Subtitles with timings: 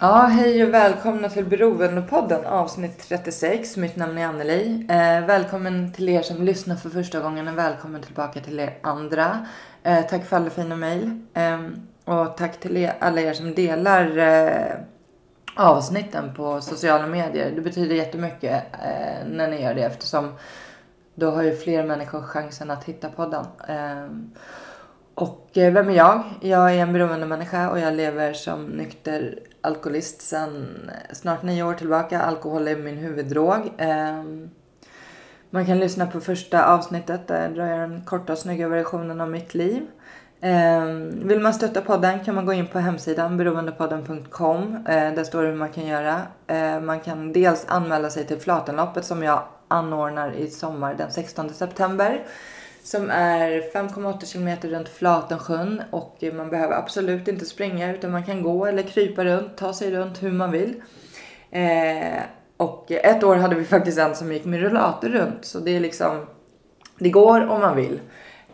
[0.00, 3.76] Ja, hej och välkomna till Beroendepodden avsnitt 36.
[3.76, 4.86] Mitt namn är Anneli.
[4.88, 9.46] Eh, välkommen till er som lyssnar för första gången och välkommen tillbaka till er andra.
[9.82, 11.20] Eh, tack för alla fina mejl.
[11.34, 11.60] Eh,
[12.04, 14.76] och tack till er, alla er som delar eh,
[15.56, 17.52] avsnitten på sociala medier.
[17.54, 20.34] Det betyder jättemycket eh, när ni gör det eftersom
[21.14, 23.44] då har ju fler människor chansen att hitta podden.
[23.68, 24.06] Eh,
[25.14, 26.24] och eh, vem är jag?
[26.40, 29.38] Jag är en beroendemänniska och jag lever som nykter
[29.68, 32.20] alkoholist sedan snart nio år tillbaka.
[32.20, 33.72] Alkohol är min huvuddrog.
[33.78, 34.50] Ehm,
[35.50, 37.28] man kan lyssna på första avsnittet.
[37.28, 39.86] Där drar jag den korta och snygga versionen av mitt liv.
[40.40, 44.76] Ehm, vill man stötta podden kan man gå in på hemsidan beroendepodden.com.
[44.88, 46.22] Eh, där står det hur man kan göra.
[46.46, 51.50] Eh, man kan dels anmäla sig till Flatenloppet som jag anordnar i sommar den 16
[51.50, 52.24] september.
[52.88, 58.42] Som är 5,8 kilometer runt Flatensjön och man behöver absolut inte springa utan man kan
[58.42, 60.82] gå eller krypa runt, ta sig runt hur man vill.
[61.50, 62.22] Eh,
[62.56, 65.80] och ett år hade vi faktiskt en som gick med rullator runt så det är
[65.80, 66.26] liksom,
[66.98, 68.00] det går om man vill.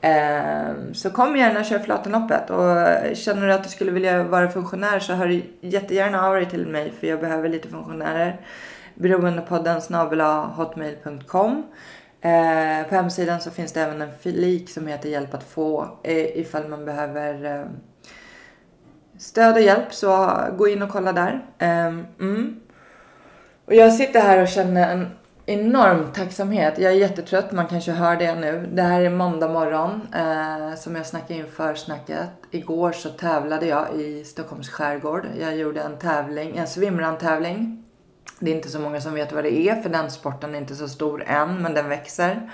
[0.01, 4.51] Eh, så kom gärna och kör Flatenloppet och känner du att du skulle vilja vara
[4.51, 8.41] funktionär så hör jättegärna av dig till mig för jag behöver lite funktionärer.
[8.95, 11.63] Beroendepodden snabel-a hotmail.com
[12.25, 16.39] Eh, på hemsidan så finns det även en filik som heter hjälp att få eh,
[16.39, 17.67] ifall man behöver eh,
[19.19, 21.45] stöd och hjälp så gå in och kolla där.
[21.59, 21.87] Eh,
[22.21, 22.61] mm.
[23.65, 25.07] Och jag sitter här och känner en
[25.47, 26.79] enorm tacksamhet.
[26.79, 28.69] Jag är jättetrött, man kanske hör det nu.
[28.73, 32.29] Det här är måndag morgon eh, som jag snackade inför snacket.
[32.51, 35.27] Igår så tävlade jag i Stockholms skärgård.
[35.41, 37.84] Jag gjorde en tävling, en swimrun-tävling.
[38.39, 40.75] Det är inte så många som vet vad det är för den sporten är inte
[40.75, 42.51] så stor än men den växer.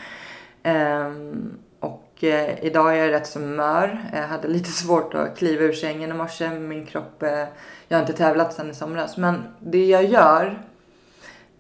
[0.63, 4.11] Ehm, och eh, idag är jag rätt så mör.
[4.13, 6.51] Jag hade lite svårt att kliva ur sängen i morse.
[6.51, 7.45] Min kropp, eh,
[7.89, 9.17] jag har inte tävlat sedan i somras.
[9.17, 10.59] Men det jag gör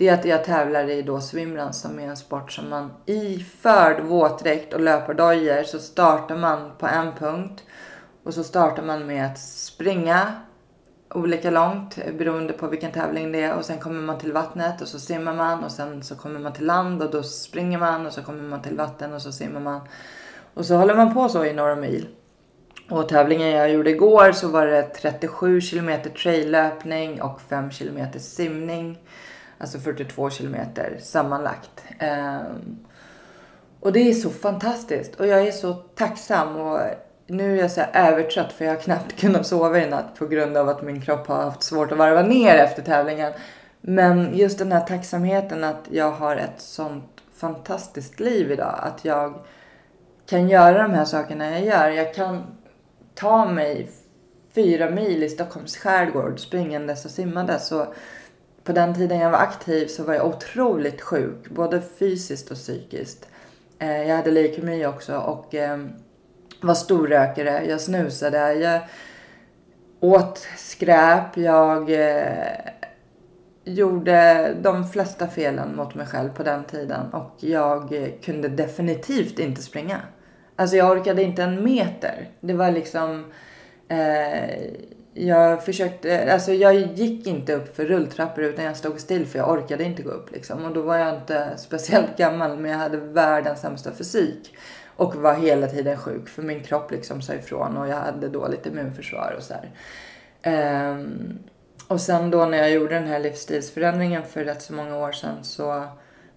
[0.00, 4.00] det är att jag tävlar i då swimrun som är en sport som man iförd
[4.00, 7.62] våtdräkt och löpardojor så startar man på en punkt.
[8.25, 10.32] Och så startar man med att springa
[11.15, 14.81] olika långt eh, beroende på vilken tävling det är och sen kommer man till vattnet
[14.81, 18.06] och så simmar man och sen så kommer man till land och då springer man
[18.06, 19.81] och så kommer man till vatten och så simmar man.
[20.54, 22.09] Och så håller man på så i några mil.
[22.91, 28.98] Och tävlingen jag gjorde igår så var det 37 kilometer traillöpning och 5 kilometer simning.
[29.59, 31.84] Alltså 42 kilometer sammanlagt.
[31.98, 32.78] Ehm,
[33.81, 36.81] och det är så fantastiskt och jag är så tacksam och
[37.30, 40.56] nu är jag så övertrött för jag har knappt kunnat sova i natt på grund
[40.56, 43.32] av att min kropp har haft svårt att varva ner efter tävlingen.
[43.80, 48.78] Men just den här tacksamheten att jag har ett sånt fantastiskt liv idag.
[48.82, 49.34] Att jag
[50.26, 51.91] kan göra de här sakerna jag gör.
[51.91, 52.42] Jag kan
[53.14, 53.91] ta mig
[54.54, 57.66] fyra mil i Stockholms skärgård springandes och simmandes.
[57.66, 57.94] Så
[58.64, 61.50] på den tiden jag var aktiv så var jag otroligt sjuk.
[61.50, 63.28] Både fysiskt och psykiskt.
[63.78, 65.92] Eh, jag hade leukemi också och ehm,
[66.60, 68.81] var storrökare, jag snusade, jag
[70.00, 72.54] åt skräp, jag eh,
[73.65, 77.94] gjorde de flesta felen mot mig själv på den tiden och jag
[78.25, 80.00] kunde definitivt inte springa.
[80.56, 82.28] Alltså jag orkade inte en meter.
[82.41, 83.24] Det var liksom
[83.89, 84.60] eh,
[85.15, 89.51] jag försökte, alltså jag gick inte upp för rulltrappor utan jag stod still för jag
[89.51, 90.65] orkade inte gå upp liksom.
[90.65, 94.57] Och då var jag inte speciellt gammal men jag hade världens sämsta fysik.
[95.00, 98.66] Och var hela tiden sjuk för min kropp liksom sa ifrån och jag hade dåligt
[98.66, 99.70] immunförsvar och så här.
[100.42, 101.38] Ehm,
[101.88, 105.44] och sen då när jag gjorde den här livsstilsförändringen för rätt så många år sedan
[105.44, 105.84] så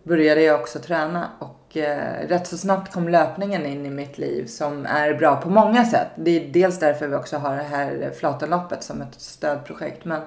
[0.04, 4.46] började jag också träna och eh, rätt så snabbt kom löpningen in i mitt liv
[4.46, 6.08] som är bra på många sätt.
[6.16, 10.06] Det är dels därför vi också har det här Flatenloppet som ett stödprojekt.
[10.06, 10.22] Men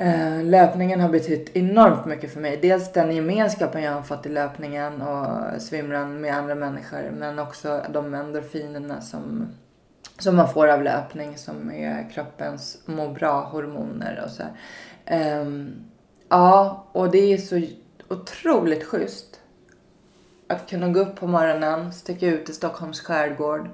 [0.00, 2.58] Eh, löpningen har betytt enormt mycket för mig.
[2.62, 7.10] Dels den gemenskapen jag har fått i löpningen och svimran med andra människor.
[7.10, 9.48] Men också de endorfinerna som,
[10.18, 14.52] som man får av löpning som är kroppens må bra-hormoner och så här.
[15.04, 15.72] Ehm,
[16.28, 17.62] ja, och det är så
[18.08, 19.40] otroligt schysst
[20.46, 23.68] att kunna gå upp på morgonen, sticka ut i Stockholms skärgård,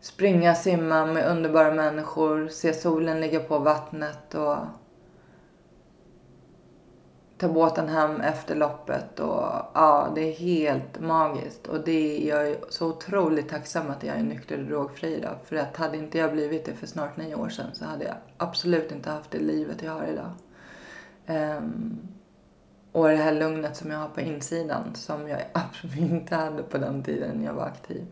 [0.00, 4.58] springa, simma med underbara människor, se solen ligga på vattnet och
[7.38, 9.44] ta båten hem efter loppet och
[9.74, 11.66] ja, det är helt magiskt.
[11.66, 15.36] Och det är jag är så otroligt tacksam att jag är nykter och drogfri idag.
[15.44, 18.14] För att hade inte jag blivit det för snart nio år sedan så hade jag
[18.36, 20.30] absolut inte haft det livet jag har idag.
[21.56, 21.98] Um,
[22.92, 26.78] och det här lugnet som jag har på insidan som jag absolut inte hade på
[26.78, 28.06] den tiden jag var aktiv.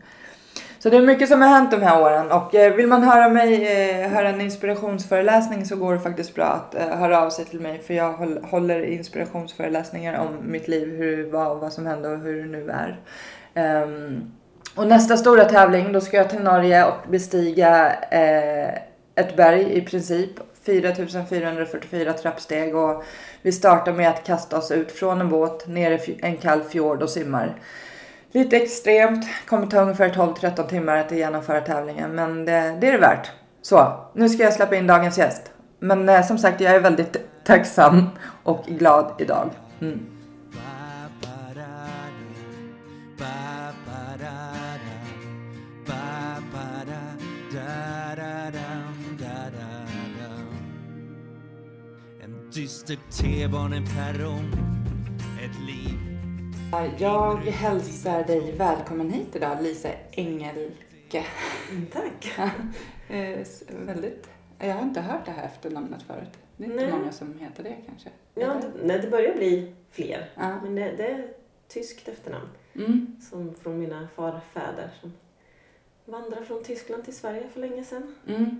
[0.79, 3.29] Så det är mycket som har hänt de här åren och eh, vill man höra
[3.29, 7.45] mig eh, höra en inspirationsföreläsning så går det faktiskt bra att eh, höra av sig
[7.45, 8.13] till mig för jag
[8.43, 12.49] håller inspirationsföreläsningar om mitt liv, hur det var och vad som hände och hur det
[12.49, 12.99] nu är.
[13.53, 14.31] Ehm,
[14.75, 17.91] och nästa stora tävling då ska jag till Norge och bestiga
[19.15, 20.31] ett berg i princip
[20.63, 23.03] 4444 trappsteg och
[23.41, 27.03] vi startar med att kasta oss ut från en båt ner i en kall fjord
[27.03, 27.55] och simmar.
[28.37, 32.97] Lite extremt, kommer ta ungefär 12-13 timmar att genomföra tävlingen men det, det är det
[32.97, 33.31] värt.
[33.61, 35.51] Så, nu ska jag släppa in dagens gäst.
[35.79, 38.09] Men eh, som sagt, jag är väldigt tacksam
[38.43, 39.49] och glad idag.
[39.81, 39.99] Mm.
[52.53, 54.76] Dyster T-baneperrong,
[56.97, 61.25] jag hälsar dig välkommen hit idag, Lisa Engelke.
[61.71, 62.39] Mm, tack.
[63.09, 63.47] eh,
[63.85, 64.29] väldigt.
[64.59, 66.29] Jag har inte hört det här efternamnet förut.
[66.57, 66.91] Det är inte nej.
[66.91, 68.09] många som heter det kanske.
[68.35, 68.71] Ja, det?
[68.83, 70.29] nej, det börjar bli fler.
[70.35, 70.61] Ja.
[70.63, 72.49] Men det, det är ett tyskt efternamn.
[72.75, 73.15] Mm.
[73.29, 75.13] Som från mina farfäder som
[76.05, 78.15] vandrade från Tyskland till Sverige för länge sedan.
[78.27, 78.59] Mm.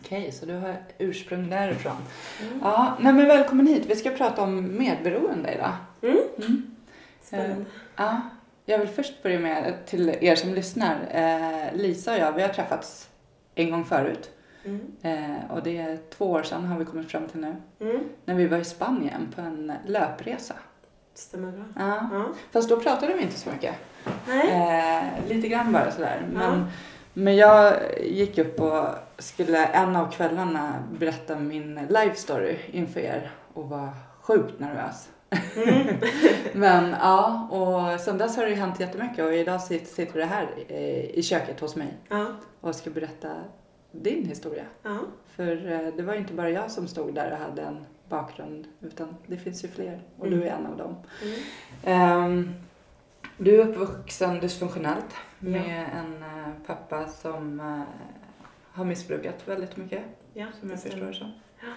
[0.00, 1.96] Okej, okay, så du har ursprung därifrån.
[2.42, 2.58] Mm.
[2.62, 3.86] Ja, nej men välkommen hit.
[3.86, 5.76] Vi ska prata om medberoende idag.
[6.02, 6.75] Mm.
[7.26, 7.54] Spännande.
[7.54, 8.20] Eh, ja,
[8.64, 10.96] jag vill först börja med till er som lyssnar.
[11.10, 13.08] Eh, Lisa och jag, vi har träffats
[13.54, 14.30] en gång förut.
[14.64, 14.80] Mm.
[15.02, 17.56] Eh, och det är två år sedan har vi kommit fram till nu.
[17.80, 18.00] Mm.
[18.24, 20.54] När vi var i Spanien på en löpresa.
[21.14, 21.64] Stämmer bra.
[21.76, 22.08] Ja.
[22.12, 22.24] ja.
[22.52, 23.74] Fast då pratade vi inte så mycket.
[24.28, 24.50] Nej.
[24.50, 26.22] Eh, lite grann bara sådär.
[26.34, 26.38] Ja.
[26.38, 26.66] Men,
[27.12, 27.74] men jag
[28.04, 28.86] gick upp och
[29.18, 33.88] skulle en av kvällarna berätta min life story inför er och var
[34.20, 35.08] sjukt nervös.
[35.30, 35.96] Mm.
[36.52, 40.72] Men ja, och sen dess har det hänt jättemycket och idag sitter du här
[41.14, 42.26] i köket hos mig ja.
[42.60, 43.34] och ska berätta
[43.92, 44.64] din historia.
[44.82, 44.98] Ja.
[45.26, 48.66] För eh, det var ju inte bara jag som stod där och hade en bakgrund
[48.80, 50.38] utan det finns ju fler och mm.
[50.38, 50.96] du är en av dem.
[51.84, 52.24] Mm.
[52.24, 52.54] Um,
[53.38, 55.98] du är uppvuxen dysfunktionellt med ja.
[55.98, 57.60] en uh, pappa som
[58.72, 60.02] har missbrukat väldigt mycket.
[60.34, 61.32] Ja, som jag förstår det som.
[61.60, 61.68] Ja.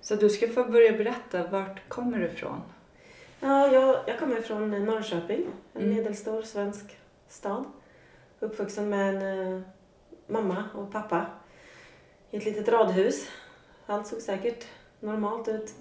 [0.00, 2.62] Så du ska få börja berätta, vart kommer du ifrån?
[3.40, 5.94] Ja, jag, jag kommer från Norrköping, en mm.
[5.96, 6.98] medelstor svensk
[7.28, 7.64] stad.
[8.40, 9.62] Uppvuxen med en eh,
[10.26, 11.26] mamma och pappa
[12.30, 13.28] i ett litet radhus.
[13.86, 14.66] Allt såg säkert
[15.00, 15.74] normalt ut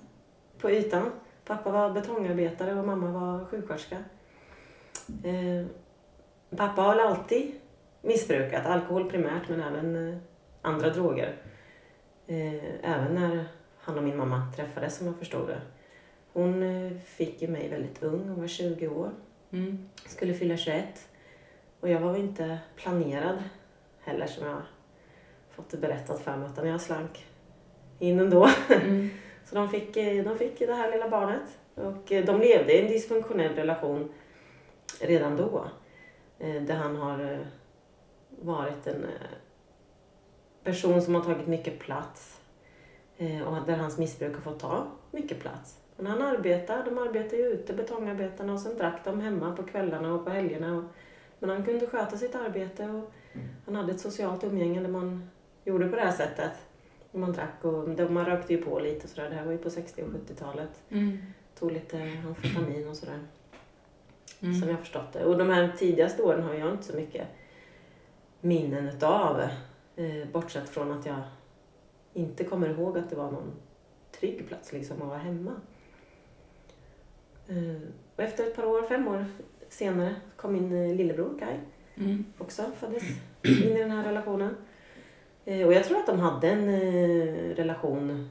[0.58, 1.12] på ytan.
[1.46, 3.98] Pappa var betongarbetare och mamma var sjuksköterska.
[5.24, 5.66] Eh,
[6.58, 7.56] pappa har alltid
[8.02, 10.18] missbrukat, alkohol primärt men även eh,
[10.62, 11.36] andra droger.
[12.28, 13.46] Eh, även när
[13.80, 15.62] han och min mamma träffades som jag förstod det.
[16.36, 19.12] Hon eh, fick ju mig väldigt ung, hon var 20 år.
[19.52, 19.90] Mm.
[20.06, 21.10] Skulle fylla 21.
[21.80, 23.44] Och jag var väl inte planerad
[24.02, 24.62] heller som jag
[25.50, 27.26] fått det berättat för mig utan jag slank
[28.00, 28.50] in ändå.
[28.70, 29.10] Mm.
[29.46, 31.60] Så de fick, eh, de fick det här lilla barnet.
[31.76, 34.14] Och eh, de levde i en dysfunktionell relation
[35.00, 35.70] redan då.
[36.38, 37.46] Där han har
[38.30, 39.06] varit en
[40.64, 42.40] person som har tagit mycket plats.
[43.18, 45.80] Och där hans missbruk har fått ta mycket plats.
[45.98, 50.14] Men han arbetar, de arbetar ju ute, betongarbetarna, och sen drack de hemma på kvällarna
[50.14, 50.78] och på helgerna.
[50.78, 50.84] Och,
[51.40, 53.14] men han kunde sköta sitt arbete och
[53.66, 55.30] han hade ett socialt umgänge där man
[55.64, 56.52] gjorde på det här sättet.
[57.12, 59.30] Man drack och man rökte ju på lite och sådär.
[59.30, 60.84] Det här var ju på 60 och 70-talet.
[60.90, 61.18] Mm.
[61.60, 63.20] Tog lite amfetamin och sådär.
[64.40, 64.56] Mm.
[64.56, 65.26] Som jag förstått det.
[65.26, 67.28] Och de här tidigaste åren har jag inte så mycket
[68.42, 69.42] minnen utav.
[69.96, 71.22] Eh, bortsett från att jag
[72.14, 73.52] inte kommer ihåg att det var någon
[74.20, 75.52] trygg plats liksom att vara hemma.
[77.48, 79.26] Eh, och efter ett par år, fem år
[79.70, 81.56] senare, kom min eh, lillebror Kai.
[81.96, 82.26] Mm.
[82.38, 83.04] Också föddes
[83.44, 84.56] in i den här relationen.
[85.46, 86.80] Eh, och jag tror att de hade en
[87.56, 88.30] relation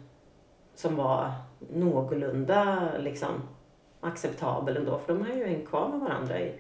[0.75, 1.33] som var
[1.73, 3.43] någorlunda liksom,
[4.01, 4.99] acceptabel ändå.
[4.99, 6.55] För de har ju hängt kvar med varandra i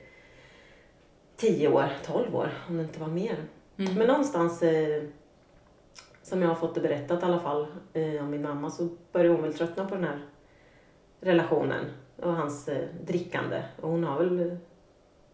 [1.36, 3.36] tio år, tolv år om det inte var mer.
[3.76, 3.94] Mm.
[3.94, 4.62] Men någonstans,
[6.22, 7.66] som jag har fått det berättat i alla fall,
[8.20, 10.22] om min mamma så började hon väl tröttna på den här
[11.20, 11.84] relationen
[12.16, 13.62] och hans eh, drickande.
[13.80, 14.56] Och hon har väl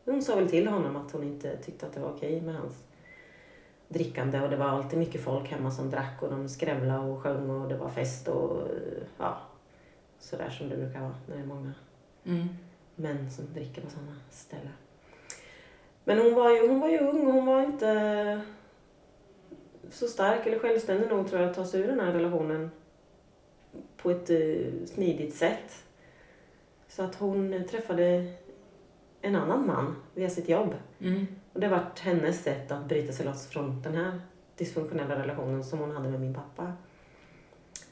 [0.05, 2.85] hon sa väl till honom att hon inte tyckte att det var okej med hans
[3.89, 7.51] drickande och det var alltid mycket folk hemma som drack och de skrävlade och sjöng
[7.51, 8.69] och det var fest och
[9.19, 9.39] ja,
[10.19, 11.73] sådär som det brukar vara när det är många
[12.25, 12.49] Mm.
[12.95, 14.73] män som dricker på sådana ställen.
[16.05, 18.41] Men hon var ju, hon var ju ung och hon var inte
[19.91, 22.71] så stark eller självständig nog tror jag att ta sig ur den här relationen
[23.97, 25.85] på ett eh, smidigt sätt.
[26.91, 28.33] Så att hon träffade
[29.21, 30.75] en annan man via sitt jobb.
[31.01, 31.27] Mm.
[31.53, 34.21] Och det vart hennes sätt att bryta sig loss från den här
[34.57, 36.73] dysfunktionella relationen som hon hade med min pappa.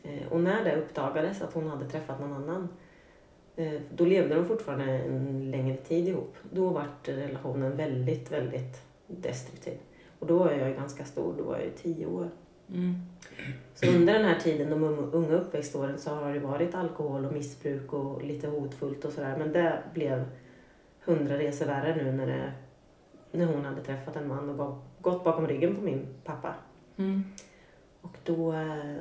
[0.02, 2.68] Eh, Och när det uppdagades att hon hade träffat någon annan
[3.56, 6.36] eh, då levde de fortfarande en längre tid ihop.
[6.52, 9.78] Då vart relationen väldigt, väldigt destruktiv.
[10.18, 12.30] Och då var jag ganska stor, då var jag ju tio år.
[12.74, 12.94] Mm.
[13.74, 17.92] Så under den här tiden, de unga- uppväxtåren, så har det varit alkohol och missbruk
[17.92, 19.36] och lite hotfullt och sådär.
[19.38, 20.24] Men det blev
[21.04, 22.52] hundra resor värre nu när, det,
[23.32, 26.54] när hon hade träffat en man och gå- gått bakom ryggen på min pappa.
[26.96, 27.24] Mm.
[28.00, 28.96] Och då eh,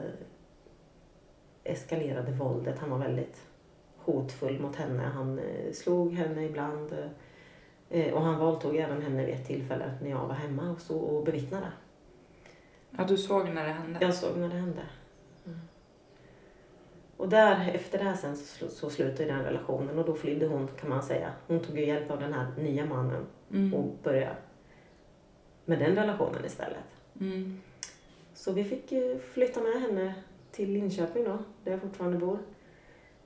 [1.64, 2.80] eskalerade våldet.
[2.80, 3.42] Han var väldigt
[3.98, 5.04] hotfull mot henne.
[5.04, 6.96] Han eh, slog henne ibland.
[7.90, 11.00] Eh, och han våldtog även henne vid ett tillfälle när jag var hemma och, så,
[11.00, 11.68] och bevittnade.
[12.92, 14.00] Ja, du såg när det hände?
[14.02, 14.82] Jag såg när det hände.
[15.46, 15.60] Mm.
[17.18, 20.68] Och där, efter det här sen så, så slutade den relationen och då flydde hon
[20.80, 21.32] kan man säga.
[21.48, 23.74] Hon tog ju hjälp av den här nya mannen Mm.
[23.74, 24.36] och började
[25.66, 26.84] med den relationen istället.
[27.20, 27.62] Mm.
[28.34, 28.94] Så vi fick
[29.34, 30.14] flytta med henne
[30.52, 32.40] till Linköping då, där jag fortfarande bor.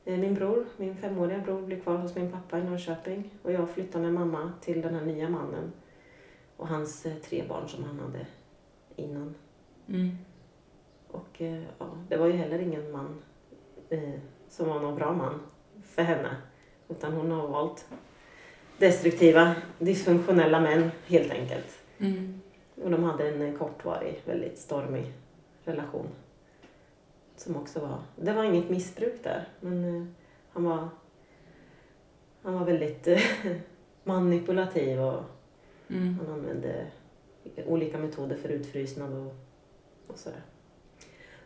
[0.06, 3.70] Eh, Min bror, min femåriga bror, blev kvar hos min pappa i Norrköping och jag
[3.70, 5.72] flyttade med mamma till den här nya mannen
[6.58, 8.28] och hans eh, tre barn som han hade
[8.96, 9.36] innan.
[9.88, 10.18] Mm.
[11.08, 13.22] Och eh, ja, det var ju heller ingen man
[13.90, 14.20] eh,
[14.50, 15.40] som var någon bra man
[15.84, 16.36] för henne.
[16.90, 17.86] Utan hon har valt
[18.78, 21.80] destruktiva, dysfunktionella män helt enkelt.
[21.98, 22.42] Mm.
[22.84, 25.14] Och de hade en eh, kortvarig, väldigt stormig
[25.64, 26.08] relation.
[27.36, 30.06] Som också var, det var inget missbruk där, men eh,
[30.54, 30.90] han var
[32.44, 33.20] han var väldigt eh,
[34.04, 35.24] manipulativ och
[35.88, 36.18] Mm.
[36.20, 36.88] han använde
[37.66, 39.34] olika metoder för utfrysnad och,
[40.14, 40.42] och sådär.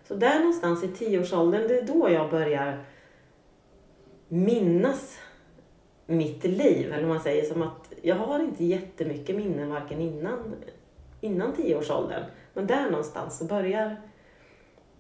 [0.07, 2.86] Så där någonstans i tioårsåldern, det är då jag börjar
[4.27, 5.19] minnas
[6.05, 6.93] mitt liv.
[6.93, 10.55] Eller man säger som att jag har inte jättemycket minnen varken innan,
[11.22, 12.24] innan tioårsåldern.
[12.53, 14.01] Men där någonstans så börjar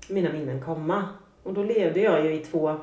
[0.09, 1.09] mina minnen komma.
[1.43, 2.75] Och då levde jag ju i två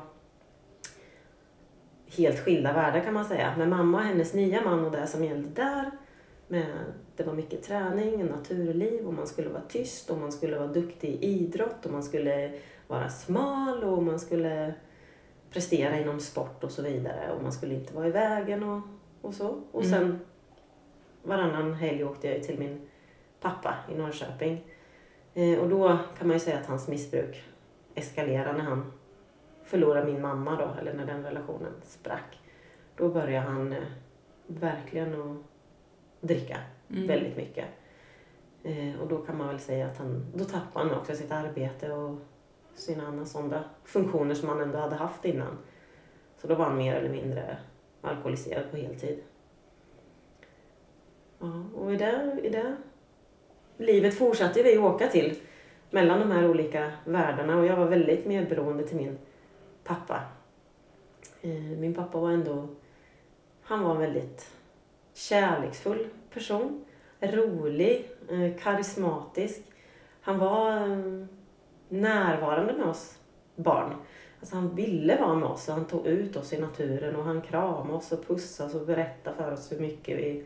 [2.17, 3.53] helt skilda världar kan man säga.
[3.57, 5.91] Med mamma och hennes nya man och det som gällde där.
[6.47, 6.65] Med,
[7.15, 11.09] det var mycket träning, naturliv och man skulle vara tyst och man skulle vara duktig
[11.09, 12.51] i idrott och man skulle
[12.87, 14.73] vara smal och man skulle
[15.49, 18.81] prestera inom sport och så vidare och man skulle inte vara i vägen och,
[19.21, 19.61] och så.
[19.71, 19.99] Och Mm.
[19.99, 20.19] sen
[21.23, 22.81] varannan helg åkte jag till min
[23.41, 24.63] pappa i Norrköping.
[25.33, 27.43] Eh, och då kan man ju säga att hans missbruk
[27.95, 28.91] eskalerade när han
[29.63, 32.39] förlorade min mamma då, eller när den relationen sprack.
[32.95, 33.83] Då började han eh,
[34.47, 35.37] verkligen att
[36.23, 36.57] dricka
[36.89, 37.07] Mm.
[37.07, 37.65] väldigt mycket.
[38.63, 41.91] Eh, och då kan man väl säga att han, då tappade han också sitt arbete
[41.91, 42.17] och
[42.75, 45.57] sina andra sådana funktioner som han ändå hade haft innan.
[46.37, 47.57] Så då var han mer eller mindre
[48.01, 49.19] alkoholiserad på heltid.
[51.39, 52.75] Ja, och i det, i det
[53.77, 55.35] livet fortsatte vi åka till
[55.89, 59.17] mellan de här olika världarna och jag var väldigt medberoende till min
[59.83, 60.21] pappa.
[61.41, 62.67] Eh, Min pappa var ändå,
[63.61, 64.51] han var en väldigt
[65.13, 66.85] kärleksfull person.
[67.19, 69.61] Rolig, eh, karismatisk.
[70.21, 71.25] Han var eh,
[71.89, 73.17] närvarande med oss
[73.55, 73.93] barn.
[74.39, 77.41] Alltså han ville vara med oss och han tog ut oss i naturen och han
[77.41, 80.45] kramade oss och pussade oss och berättade för oss hur mycket vi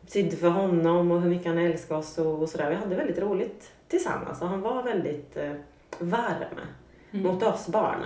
[0.00, 2.70] betydde för honom och hur mycket han älskade oss och, och sådär.
[2.70, 5.52] Vi hade väldigt roligt tillsammans och han var väldigt eh,
[5.98, 6.58] varm
[7.10, 7.26] Mm.
[7.26, 8.04] mot oss barn.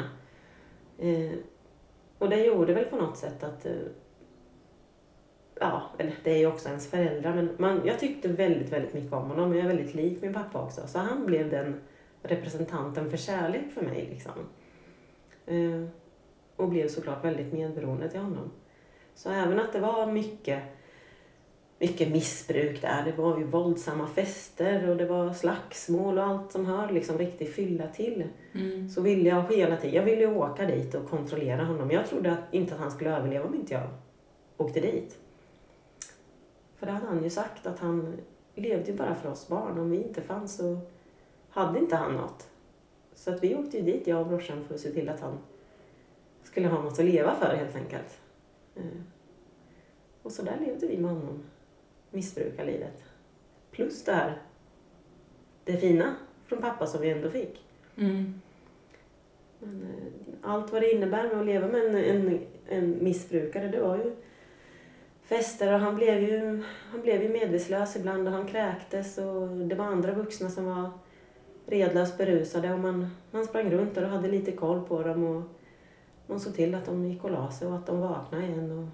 [0.98, 1.38] Eh,
[2.18, 3.72] och det gjorde väl på något sätt att eh,
[5.60, 9.12] Ja, eller det är ju också ens föräldrar men man, jag tyckte väldigt, väldigt mycket
[9.12, 10.86] om honom och jag är väldigt lik min pappa också.
[10.86, 11.80] Så han blev den
[12.22, 14.32] representanten för kärlek för mig liksom.
[15.46, 15.88] Eh,
[16.56, 18.50] och blev såklart väldigt medberoende till honom.
[19.14, 20.62] Så även att det var mycket,
[21.78, 26.66] mycket missbruk där, det var ju våldsamma fester och det var slagsmål och allt som
[26.66, 28.24] hör liksom riktigt fylla till.
[28.54, 28.88] Mm.
[28.88, 31.90] Så ville jag hela tiden, jag ville ju åka dit och kontrollera honom.
[31.90, 33.88] Jag trodde att, inte att han skulle överleva om inte jag
[34.56, 35.18] åkte dit.
[36.78, 38.16] För det hade han ju sagt att han
[38.54, 39.78] levde ju bara för oss barn.
[39.78, 40.78] Om vi inte fanns så
[41.50, 42.48] hade inte han något.
[43.14, 45.38] Så att vi åkte ju dit, jag och brorsan, för att se till att han
[46.42, 48.18] skulle ha något att leva för helt enkelt.
[48.76, 48.82] Eh,
[50.22, 51.42] Och så där levde vi med honom,
[52.10, 53.02] missbrukarlivet.
[53.70, 54.42] Plus det här,
[55.64, 56.14] det fina
[56.46, 57.64] från pappa som vi ändå fick.
[57.96, 58.40] Mm.
[59.58, 63.80] Men, eh, allt vad det innebär med att leva med en, en, en missbrukare, det
[63.80, 64.16] var ju
[65.28, 69.74] fester och han blev ju, han blev ju medvetslös ibland och han kräktes och det
[69.74, 70.90] var andra vuxna som var
[71.66, 75.42] redlöst berusade och man, man sprang runt och hade lite koll på dem och
[76.26, 78.78] man såg till att de gick och la sig och att de vaknade igen.
[78.78, 78.86] Och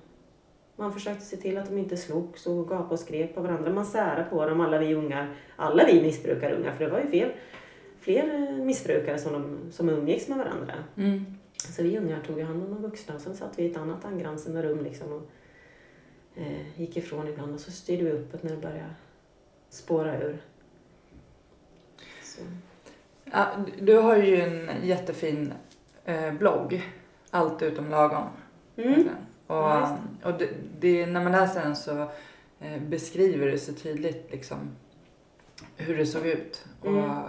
[0.76, 3.72] man försökte se till att de inte slogs och gapade och skrek på varandra.
[3.72, 7.32] Man särade på dem, alla vi ungar, alla vi missbrukarungar, för det var ju fel,
[8.00, 10.74] fler eh, missbrukare som, de, som umgicks med varandra.
[10.96, 11.24] Mm.
[11.56, 14.04] Så vi ungar tog hand om de vuxna och sen satt vi i ett annat
[14.04, 15.30] angränsande rum liksom och
[16.36, 18.94] eh, gick ifrån ibland och så styrde vi uppåt när det började
[19.68, 20.42] spåra ur.
[22.22, 22.40] Så.
[23.24, 23.46] Ja,
[23.80, 25.54] du har ju en jättefin
[26.04, 26.90] eh, blogg.
[27.30, 28.28] Allt utom lagom.
[28.76, 29.08] Mm.
[29.46, 30.48] Och, Ja, och det,
[30.80, 32.08] det, när man läser den så
[32.60, 34.70] eh, beskriver det så tydligt liksom
[35.76, 36.64] hur det såg ut.
[36.84, 37.10] Mm.
[37.10, 37.28] Och,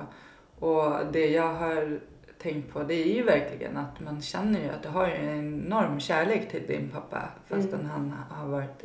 [0.60, 2.00] och det jag har
[2.46, 6.00] tänkt på det är ju verkligen att man känner ju att du har en enorm
[6.00, 7.90] kärlek till din pappa fastän Mm.
[7.92, 8.84] han har varit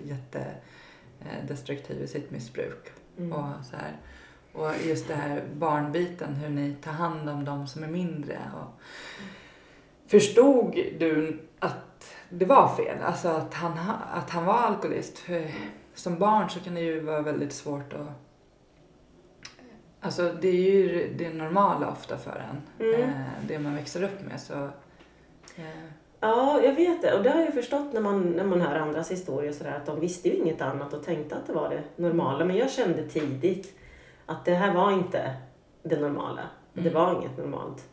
[1.19, 2.89] jättedestruktiv i sitt missbruk.
[3.19, 3.33] Mm.
[3.33, 3.97] Och, så här.
[4.53, 8.39] och just det här barnbiten, hur ni tar hand om de som är mindre.
[8.55, 8.81] Och
[10.11, 12.97] förstod du att det var fel?
[13.03, 15.19] Alltså att han, ha- att han var alkoholist?
[15.19, 15.51] För
[15.95, 18.09] som barn så kan det ju vara väldigt svårt att...
[20.01, 22.87] Alltså det är ju det normala ofta för en.
[22.87, 23.01] Mm.
[23.11, 23.17] Eh,
[23.49, 24.41] det man växer upp med.
[24.41, 24.55] Så,
[25.57, 25.65] eh,
[26.23, 27.15] Ja, jag vet det.
[27.15, 30.01] Och det har jag förstått när man, när man hör andras historier sådär att de
[30.01, 32.45] visste ju inget annat och tänkte att det var det normala.
[32.45, 33.79] Men jag kände tidigt
[34.27, 35.35] att det här var inte
[35.83, 36.43] det normala.
[36.73, 36.93] Det Mm.
[36.95, 37.85] var inget normalt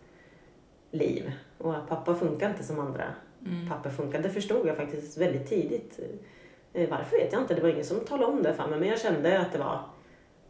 [0.91, 1.31] liv.
[1.57, 3.03] Och att pappa funkar inte som andra
[3.45, 3.69] mm.
[3.69, 4.19] papper funkar.
[4.21, 5.99] Det förstod jag faktiskt väldigt tidigt.
[6.73, 7.53] Eh, Varför vet jag inte.
[7.55, 8.79] Det var ingen som talade om det för mig.
[8.79, 9.79] Men jag kände att det var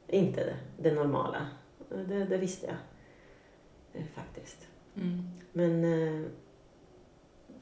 [0.07, 1.47] inte det, normala.
[1.89, 2.75] Det, det visste jag
[4.01, 4.67] eh, faktiskt.
[4.95, 5.23] Mm.
[5.53, 6.25] Men eh,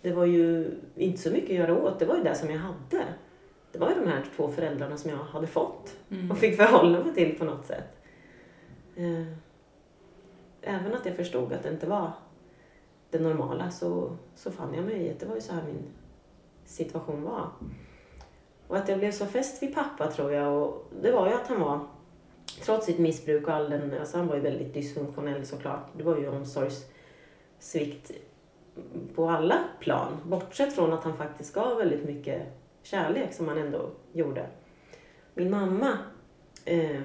[0.01, 1.99] det var ju inte så mycket att göra åt.
[1.99, 3.05] Det var ju det som jag hade.
[3.71, 6.31] Det var ju de här två föräldrarna som jag hade fått Mm.
[6.31, 7.97] och fick förhålla mig till på något sätt.
[8.95, 9.25] Eh,
[10.61, 12.11] Även att jag förstod att det inte var
[13.09, 15.83] det normala så, så fann jag mig i att det var ju så här min
[16.65, 17.49] situation var.
[18.67, 21.47] Och att jag blev så fäst vid pappa tror jag och det var ju att
[21.47, 21.79] han var
[22.61, 25.87] trots sitt missbruk och all den, alltså han var ju väldigt dysfunktionell såklart.
[25.97, 28.11] Det var ju omsorgssvikt
[29.15, 30.17] på alla plan.
[30.25, 32.41] Bortsett från att han faktiskt gav väldigt mycket
[32.83, 34.45] kärlek som han ändå gjorde.
[35.33, 35.97] Min mamma,
[36.65, 37.01] eh,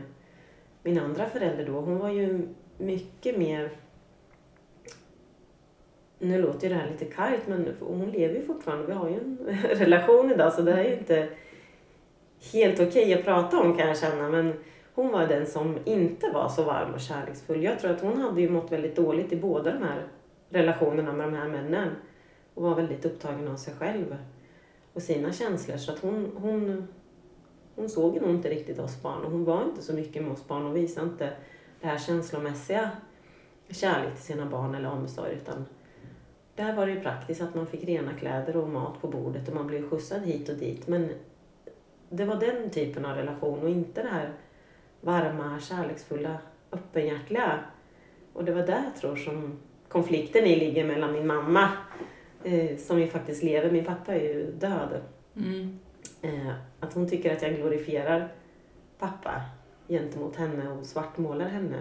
[0.83, 3.71] min andra förälder då, hon var ju mycket mer
[6.23, 8.87] nu låter ju det här lite kargt men hon lever ju fortfarande.
[8.87, 11.29] Vi har ju en relation idag så det här är ju inte
[12.53, 14.29] helt okej att prata om kan jag känna.
[14.29, 14.55] Men
[14.95, 17.63] hon var den som inte var så varm och kärleksfull.
[17.63, 20.07] Jag tror att hon hade ju mått väldigt dåligt i båda de här
[20.49, 21.89] relationerna med de här männen.
[22.55, 24.17] Och var väldigt upptagen av sig själv
[24.93, 25.77] och sina känslor.
[25.77, 26.89] Så att hon, hon,
[27.75, 30.49] hon såg nog inte riktigt oss barn och hon var inte så mycket med oss
[30.49, 31.33] barn och visade inte
[31.81, 32.91] det här känslomässiga
[33.69, 35.33] kärlek till sina barn eller omsorg.
[35.33, 35.65] Utan
[36.55, 39.55] där var det ju praktiskt att man fick rena kläder och mat på bordet och
[39.55, 40.89] man blev skjutsad hit och dit.
[40.89, 41.11] Men
[42.09, 44.33] det var den typen av relation och inte det här
[45.01, 46.39] varma, kärleksfulla,
[46.73, 47.59] öppenhjärtiga.
[48.33, 49.59] Och det var där jag tror som
[49.89, 51.69] konflikten i ligger mellan min mamma,
[52.45, 55.03] eh, som ju faktiskt lever, min pappa är ju död.
[55.37, 55.79] Mm.
[56.23, 58.33] Eh, att hon tycker att jag glorifierar
[58.99, 59.43] pappa
[59.89, 61.79] gentemot henne och svartmålar henne.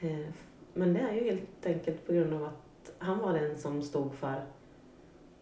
[0.00, 0.28] Eh,
[0.74, 4.14] men det är ju helt enkelt på grund av att han var den som stod
[4.14, 4.44] för,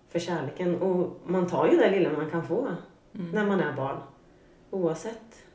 [0.08, 0.80] för kärleken.
[0.82, 2.68] Och man tar ju det lilla man kan få
[3.18, 3.30] Mm.
[3.30, 3.98] när man är barn.
[4.70, 5.45] Oavsett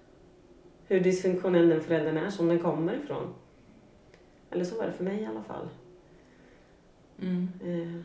[0.92, 3.34] hur dysfunktionell den föräldern är som den kommer ifrån.
[4.50, 5.70] Eller så var det för mig i alla fall.
[7.22, 7.50] Mm.
[7.64, 8.02] Eh,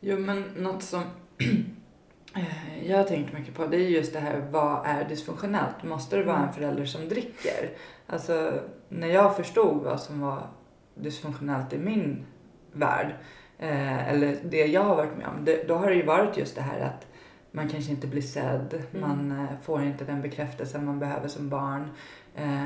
[0.00, 1.02] Jo, men något som
[2.36, 5.82] eh, jag har tänkt mycket på det är just det här, vad är dysfunktionellt?
[5.82, 7.70] Måste det vara en förälder som dricker?
[8.06, 10.46] Alltså, när jag förstod vad som var
[10.94, 12.26] dysfunktionellt i min
[12.72, 13.14] värld,
[13.58, 16.54] eh, eller det jag har varit med om, det, då har det ju varit just
[16.54, 17.06] det här att
[17.52, 19.00] man kanske inte blir sedd, Mm.
[19.08, 21.90] man eh, får inte den bekräftelsen man behöver som barn,
[22.34, 22.64] eh,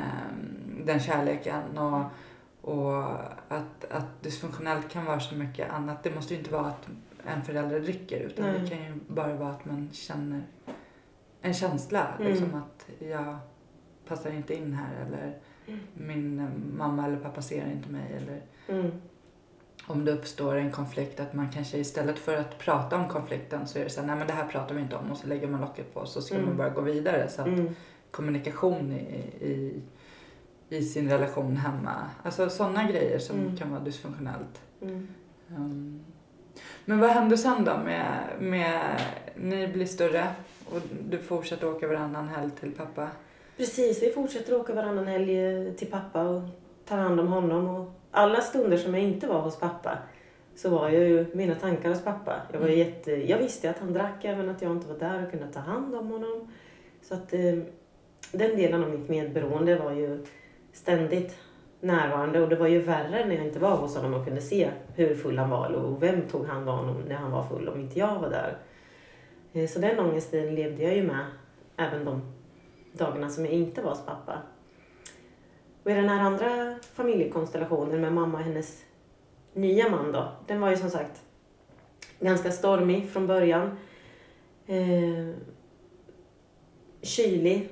[0.85, 2.03] den kärleken och
[2.61, 3.05] och
[3.49, 6.03] att, att dysfunktionellt kan vara så mycket annat.
[6.03, 6.89] Det måste ju inte vara att
[7.27, 8.61] en förälder dricker utan Nej.
[8.61, 10.43] det kan ju bara vara att man känner
[11.41, 12.07] en känsla.
[12.19, 12.33] Mm.
[12.33, 13.37] Liksom att jag
[14.09, 15.81] passar inte in här eller Mm.
[15.95, 18.13] min mamma eller pappa ser inte mig.
[18.17, 18.43] Eller,
[18.81, 18.91] mm,
[19.87, 23.79] om det uppstår en konflikt att man kanske istället för att prata om konflikten så
[23.79, 25.47] är det så här, nej men det här pratar vi inte om och så lägger
[25.47, 26.47] man locket på och så ska Mm.
[26.47, 27.29] man bara gå vidare.
[27.29, 27.75] Så att Mm.
[28.11, 29.83] kommunikation i, i,
[30.69, 33.57] i sin relation hemma, alltså sådana grejer som Mm.
[33.57, 34.61] kan vara dysfunktionellt.
[35.49, 36.05] Um,
[36.85, 39.01] men vad händer sen då med, med,
[39.37, 40.27] ni blir större
[40.71, 43.09] och du fortsätter åka varannan helg till pappa?
[43.57, 46.43] Precis, vi fortsätter åka varannan helg eh, till pappa och
[46.85, 47.69] tar hand om honom.
[47.69, 49.99] Och alla stunder som jag inte var hos pappa
[50.57, 52.43] så var jag ju mina tankar hos pappa.
[52.53, 55.25] Jag, var ju jätte, jag visste att han drack även att jag inte var där
[55.25, 56.53] och kunde ta hand om honom.
[57.03, 57.55] Så att eh,
[58.33, 60.25] den delen av mitt medberoende var ju
[60.73, 61.39] ständigt
[61.81, 64.71] närvarande och det var ju värre när jag inte var hos honom och kunde se
[64.95, 67.81] hur full han var och vem tog hand om honom när han var full om
[67.81, 68.57] inte jag var där.
[69.53, 71.27] Eh, Så den ångesten levde jag ju med
[71.77, 72.23] även de
[72.93, 74.39] dagarna som jag inte var hos pappa.
[75.85, 78.85] Och i den här andra familjekonstellationen med mamma och hennes
[79.53, 81.23] nya man då, den var ju som sagt
[82.21, 83.79] ganska stormig från början.
[84.67, 85.35] Eh,
[87.03, 87.69] kylig.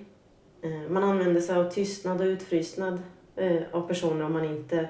[0.62, 3.02] Eh, man använde sig av tystnad och utfrysnad
[3.36, 4.88] eh, av personer om man inte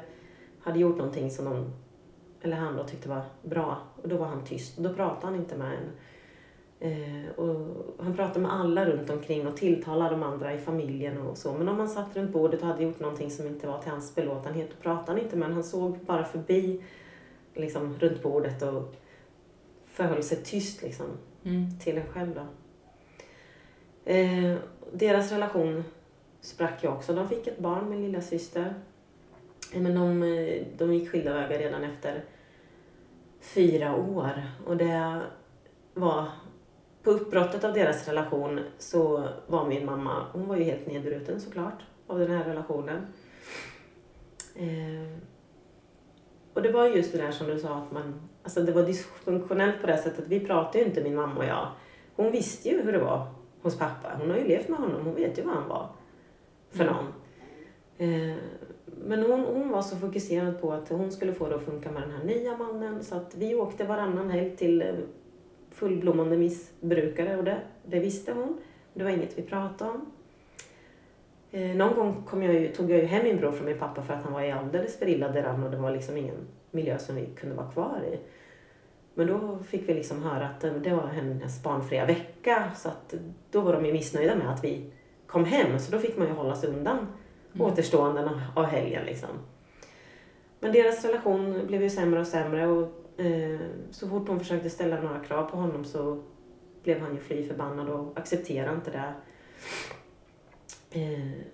[0.61, 1.73] hade gjort någonting som de
[2.43, 3.79] eller han då tyckte var bra.
[4.03, 4.77] Och då var han tyst.
[4.77, 5.91] Då pratade han inte med en.
[6.85, 7.67] Eh, och
[7.99, 11.53] han pratade med alla runt omkring och tilltalade de andra i familjen och så.
[11.53, 14.15] Men om man satt runt bordet och hade gjort någonting som inte var till hans
[14.15, 15.55] belåtenhet, då pratade han inte med en.
[15.55, 16.83] Han såg bara förbi
[17.55, 18.95] liksom, runt bordet och
[19.87, 21.07] förhöll sig tyst liksom,
[21.45, 21.79] Mm.
[21.79, 22.35] till en själv.
[22.35, 22.47] Då.
[24.13, 24.57] Eh,
[24.93, 25.85] deras relation
[26.41, 27.15] sprack ju också.
[27.15, 28.75] De fick ett barn med lilla syster.
[29.75, 32.25] Eh, Men de, eh, de gick skilda vägar redan efter
[33.41, 34.43] fyra år.
[34.67, 35.21] Och det
[35.95, 36.27] var
[37.03, 41.83] på uppbrottet av deras relation så var min mamma, hon var ju helt nedbruten såklart
[42.07, 43.07] av den här relationen.
[44.57, 45.19] Eh,
[46.55, 49.81] och det var just det där som du sa att man, alltså det var dysfunktionellt
[49.81, 50.25] på det sättet.
[50.29, 51.69] Vi pratade ju inte min mamma och jag.
[52.17, 53.27] Hon visste ju hur det var
[53.63, 54.09] hos pappa.
[54.21, 55.89] Hon har ju levt med honom, hon vet ju vad han var
[56.71, 56.95] för Mm.
[56.95, 57.07] någon.
[57.99, 58.37] Eh,
[58.87, 62.03] men hon, hon var så fokuserad på att hon skulle få det att funka med
[62.03, 64.89] den här nya mannen så att vi åkte varannan helg till eh,
[65.75, 68.59] fullblommande missbrukare och det, det visste hon.
[68.95, 70.07] Det var inget vi pratade om.
[71.51, 74.03] Eh, någon gång kom jag ju, tog jag ju hem min bror från min pappa
[74.03, 76.37] för att han var i alldeles för illa däran och det var liksom ingen
[76.71, 78.19] miljö som vi kunde vara kvar i.
[79.15, 83.15] Men då fick vi liksom höra att eh, det var hennes barnfria vecka så att
[83.51, 84.91] då var de ju missnöjda med att vi
[85.27, 87.07] kom hem så då fick man ju hålla sig undan
[87.55, 87.67] Mm.
[87.67, 89.29] återståenden av- helgen liksom.
[90.61, 95.01] Men deras relation blev ju sämre och sämre och Eh, så fort hon försökte ställa
[95.01, 96.23] några krav på honom så
[96.83, 99.15] blev han ju fly förbannad och accepterade inte det.
[101.01, 101.47] Eh,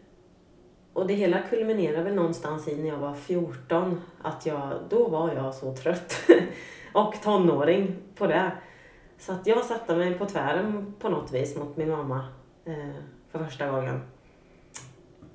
[0.92, 4.00] och det hela kulminerade väl någonstans i när jag var 14.
[4.22, 6.16] Att jag, då var jag så trött.
[6.92, 8.52] och tonåring på det.
[9.18, 12.28] Så att jag satte mig på tvären på något vis mot min mamma
[12.64, 12.94] eh,
[13.30, 14.00] för första gången.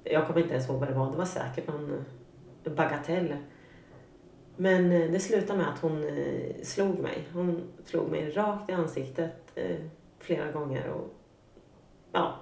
[0.04, 1.12] Jag kommer inte ens ihåg vad det var.
[1.12, 2.06] Det var säkert någon
[2.64, 3.36] bagatell.
[4.58, 7.28] Men eh, det slutade med att hon eh, slog mig.
[7.34, 9.76] Hon slog mig rakt i ansiktet eh,
[10.20, 10.90] flera gånger.
[10.90, 11.14] Och,
[12.12, 12.36] ja,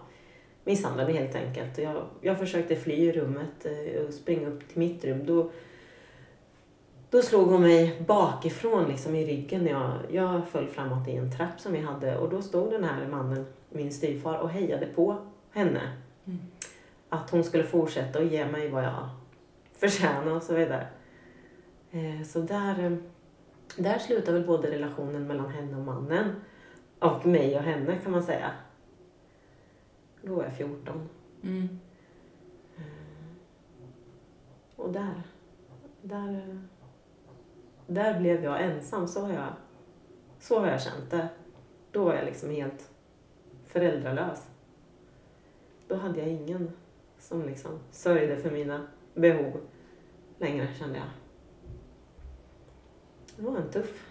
[0.63, 1.77] misshandlade helt enkelt.
[1.77, 3.65] Jag, jag försökte fly i rummet
[4.07, 5.25] och springa upp till mitt rum.
[5.25, 5.51] Då,
[7.09, 9.67] då slog hon mig bakifrån liksom i ryggen.
[9.67, 13.07] Jag, jag föll framåt i en trapp som vi hade och då stod den här
[13.07, 15.17] mannen, min styvfar, och hejade på
[15.51, 15.97] henne.
[16.25, 16.39] Mm.
[17.09, 19.09] Att hon skulle fortsätta och ge mig vad jag
[19.73, 20.87] förtjänade och så vidare.
[21.91, 22.97] Eh, Så där, eh,
[23.77, 26.35] där slutade väl både relationen mellan henne och mannen
[26.99, 28.51] och mig och henne kan man säga.
[30.21, 31.09] Då var jag 14.
[31.43, 31.79] Mm.
[34.75, 35.23] Och där,
[36.01, 36.55] där, eh,
[37.87, 39.07] där blev jag ensam.
[39.07, 39.53] Så har jag,
[40.39, 41.29] så har jag känt det.
[41.91, 42.91] Då var jag liksom helt
[43.65, 44.47] föräldralös.
[45.87, 46.71] Då hade jag ingen
[47.19, 49.59] som liksom sörjde för mina behov
[50.37, 51.07] längre kände jag.
[53.41, 54.05] Det var en tuff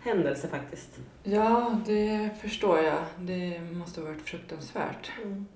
[0.00, 0.98] händelse faktiskt.
[1.22, 2.98] Ja, det förstår jag.
[3.18, 5.10] Det måste ha varit fruktansvärt.
[5.22, 5.46] Mm.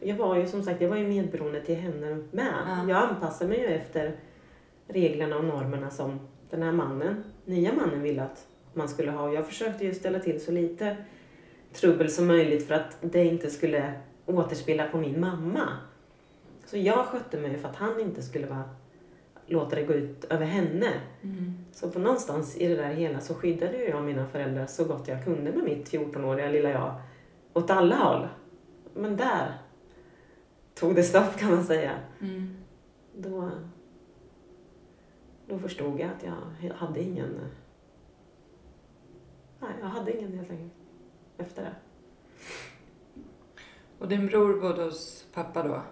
[0.00, 2.54] Jag var ju som sagt, jag var ju medberoende till henne med.
[2.66, 2.88] Ja.
[2.88, 4.16] Jag anpassade mig ju efter
[4.88, 9.32] reglerna och normerna som den här mannen, nya mannen ville att man skulle ha.
[9.32, 10.96] Jag försökte ju ställa till så lite
[11.72, 13.92] trubbel som möjligt för att det inte skulle
[14.26, 15.68] återspela på min mamma.
[16.66, 18.64] Så jag skötte mig för att han inte skulle vara,
[19.52, 20.92] låta det gå ut över henne.
[21.22, 21.54] Mm.
[21.72, 25.24] Så på någonstans i det där hela så skyddade jag mina föräldrar så gott jag
[25.24, 26.94] kunde med mitt 14-åriga lilla jag.
[27.52, 28.28] Åt alla håll.
[28.94, 29.58] Men där
[30.74, 31.92] tog det stopp kan man säga.
[32.20, 32.56] Mm.
[33.16, 33.50] Då,
[35.46, 36.24] Då förstod jag att
[36.60, 37.40] jag hade ingen...
[39.60, 40.72] Nej, jag hade ingen helt enkelt.
[41.38, 41.74] Efter det.
[43.98, 45.82] Och din bror bodde hos pappa då?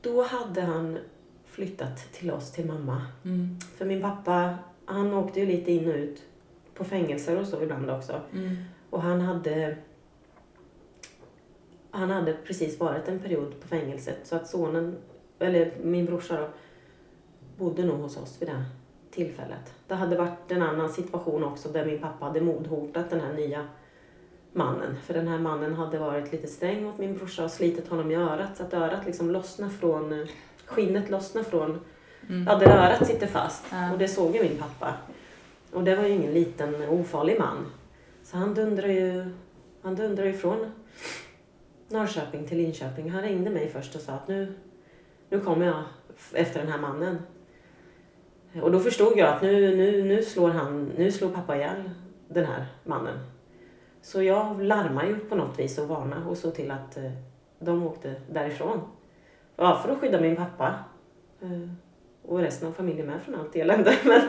[0.00, 0.98] Då hade han
[1.60, 3.02] flyttat till oss, till mamma.
[3.24, 3.56] Mm.
[3.76, 6.22] För min pappa, han åkte ju lite in och ut
[6.74, 8.20] på fängelser och så ibland också.
[8.32, 8.56] Mm.
[8.90, 9.76] Och han hade
[11.90, 14.96] han hade precis varit en period på fängelset så att sonen,
[15.38, 16.48] eller min brorsa då,
[17.64, 18.64] bodde nog hos oss vid det
[19.10, 19.74] tillfället.
[19.86, 23.66] Det hade varit en annan situation också där min pappa hade mordhotat den här nya
[24.52, 24.96] mannen.
[25.02, 28.14] För den här mannen hade varit lite sträng mot min brorsa och slitit honom i
[28.14, 30.26] örat så att örat liksom lossnade från,
[30.70, 31.80] skinnet lossnade från,
[32.28, 32.46] Mm.
[32.46, 33.64] ja där örat sitter fast.
[33.72, 33.92] Ja.
[33.92, 34.94] Och det såg ju min pappa.
[35.72, 37.66] Och det var ju ingen liten ofarlig man.
[38.22, 39.24] Så han dundrade ju,
[39.82, 40.72] han dundrade ju från
[41.88, 43.10] Norrköping till Linköping.
[43.10, 44.54] Han ringde mig först och sa att nu,
[45.28, 45.82] nu kommer jag
[46.32, 47.18] efter den här mannen.
[48.62, 51.90] Och då förstod jag att nu, nu, nu, slår han, nu slår pappa ihjäl
[52.28, 53.18] den här mannen.
[54.02, 57.10] Så jag larmade ju på något vis och varnade och såg till att eh,
[57.58, 58.80] de åkte därifrån.
[59.60, 60.74] Ja, för att skydda min pappa.
[61.42, 61.68] Eh,
[62.22, 63.96] och resten av familjen med från allt elände.
[64.04, 64.20] Men,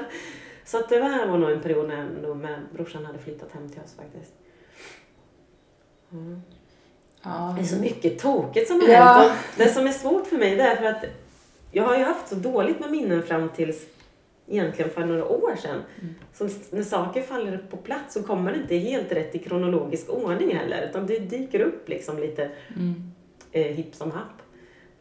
[0.65, 3.81] så att det var, var nog en period när med brorsan hade flyttat hem till
[3.81, 4.33] oss faktiskt.
[6.11, 6.41] Mm.
[7.23, 7.55] Ja.
[7.57, 9.03] Det är så mycket tokigt som har Ja.
[9.13, 9.33] hänt.
[9.57, 11.05] Det som är svårt för mig det är för att
[11.71, 13.85] jag har ju haft så dåligt med minnen fram tills
[14.47, 15.81] egentligen för några år sedan.
[16.01, 16.15] Mm.
[16.33, 16.43] Så
[16.75, 20.87] när saker faller på plats så kommer det inte helt rätt i kronologisk ordning heller.
[20.89, 23.11] Utan det dyker upp liksom lite Mm.
[23.51, 24.41] eh, hipp som happ.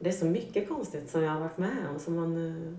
[0.03, 1.99] Det är så mycket konstigt som jag har varit med om.
[1.99, 2.73] Som man, eh,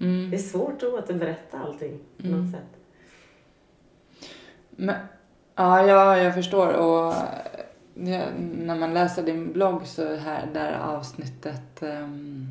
[0.00, 0.30] Mm.
[0.30, 2.40] det är svårt att återberätta allting på Mm.
[2.44, 2.80] något sätt.
[4.70, 4.96] Men,
[5.54, 6.72] ja, ja, jag förstår.
[6.72, 7.14] Och
[7.94, 8.24] ja,
[8.56, 12.46] när man läser din blogg så här, där avsnittet ehm,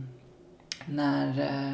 [0.85, 1.73] när, eh,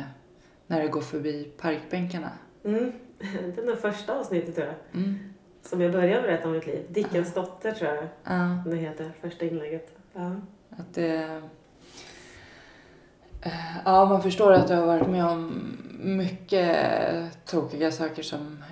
[0.68, 2.32] när det går förbi parkbänkarna.
[2.64, 2.92] Mm.
[3.56, 5.02] Det är det första avsnittet tror jag.
[5.04, 5.20] Mm.
[5.62, 6.86] Som jag börjar berätta om mitt liv.
[6.90, 9.12] Dickens dotter tror jag Ja, det heter.
[9.22, 9.96] Första inlägget.
[10.14, 10.36] Ja.
[10.78, 11.42] Att det...
[13.42, 18.64] eh, Ja, man förstår att du har varit med om mycket tråkiga saker som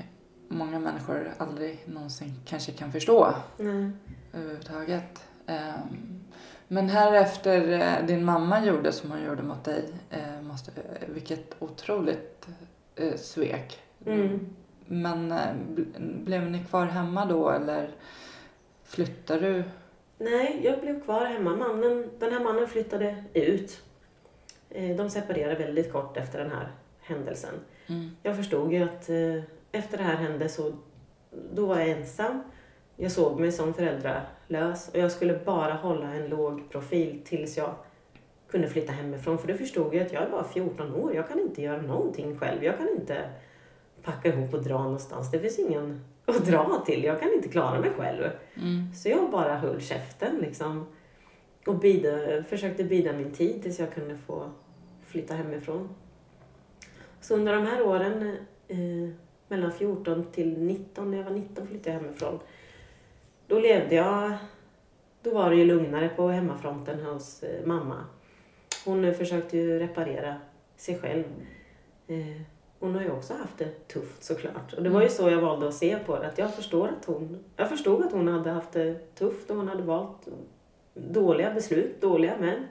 [0.47, 3.33] många människor aldrig någonsin kanske kan förstå.
[3.57, 3.91] Nej.
[4.33, 5.23] överhuvudtaget.
[5.45, 6.19] Ehm,
[6.67, 11.07] Men här efter eh, din mamma gjorde som hon gjorde mot dig, eh, måste, eh,
[11.07, 12.47] vilket otroligt
[12.95, 13.79] eh, svek.
[14.05, 14.39] Mm.
[14.85, 15.38] Men eh,
[15.75, 17.89] bl- blev ni kvar hemma då eller
[18.83, 19.63] flyttade du?
[20.21, 21.55] Nej, jag blev kvar hemma.
[21.55, 23.82] Mannen, den här mannen flyttade ut.
[24.69, 27.53] Eh, De separerade väldigt kort efter den här händelsen.
[27.88, 28.10] Mm.
[28.23, 30.73] Jag förstod ju att eh, efter det här hände så
[31.53, 32.41] då var jag ensam.
[32.95, 37.75] Jag såg mig som föräldralös och jag skulle bara hålla en låg profil tills jag
[38.51, 39.38] kunde flytta hemifrån.
[39.38, 41.15] För det förstod jag att jag är bara 14 år.
[41.15, 42.63] Jag kan inte göra någonting själv.
[42.63, 43.29] Jag kan inte
[44.03, 45.32] packa ihop och dra någonstans.
[45.32, 47.03] Det finns ingen att dra till.
[47.03, 48.23] Jag kan inte klara mig själv.
[48.55, 48.93] Mm.
[48.93, 50.85] Så jag bara höll käften liksom.
[51.65, 54.51] Och bida, försökte bida min tid tills jag kunde få
[55.05, 55.89] flytta hemifrån.
[57.21, 58.37] Så under de här åren,
[58.67, 59.09] eh,
[59.47, 62.39] mellan 14 till 19, när jag var 19 flyttade jag hemifrån.
[63.47, 64.33] Då levde jag,
[65.21, 68.05] då var det ju lugnare på hemmafronten hos eh, mamma.
[68.85, 70.35] Hon försökte ju reparera
[70.75, 71.23] sig själv.
[72.07, 72.41] Eh,
[72.79, 74.73] hon har ju också haft det tufft såklart.
[74.73, 76.27] Och det var ju så jag valde att se på det.
[76.27, 79.67] Att jag, förstår att hon, jag förstod att hon hade haft det tufft och hon
[79.67, 80.27] hade valt
[80.93, 82.67] dåliga beslut, dåliga män.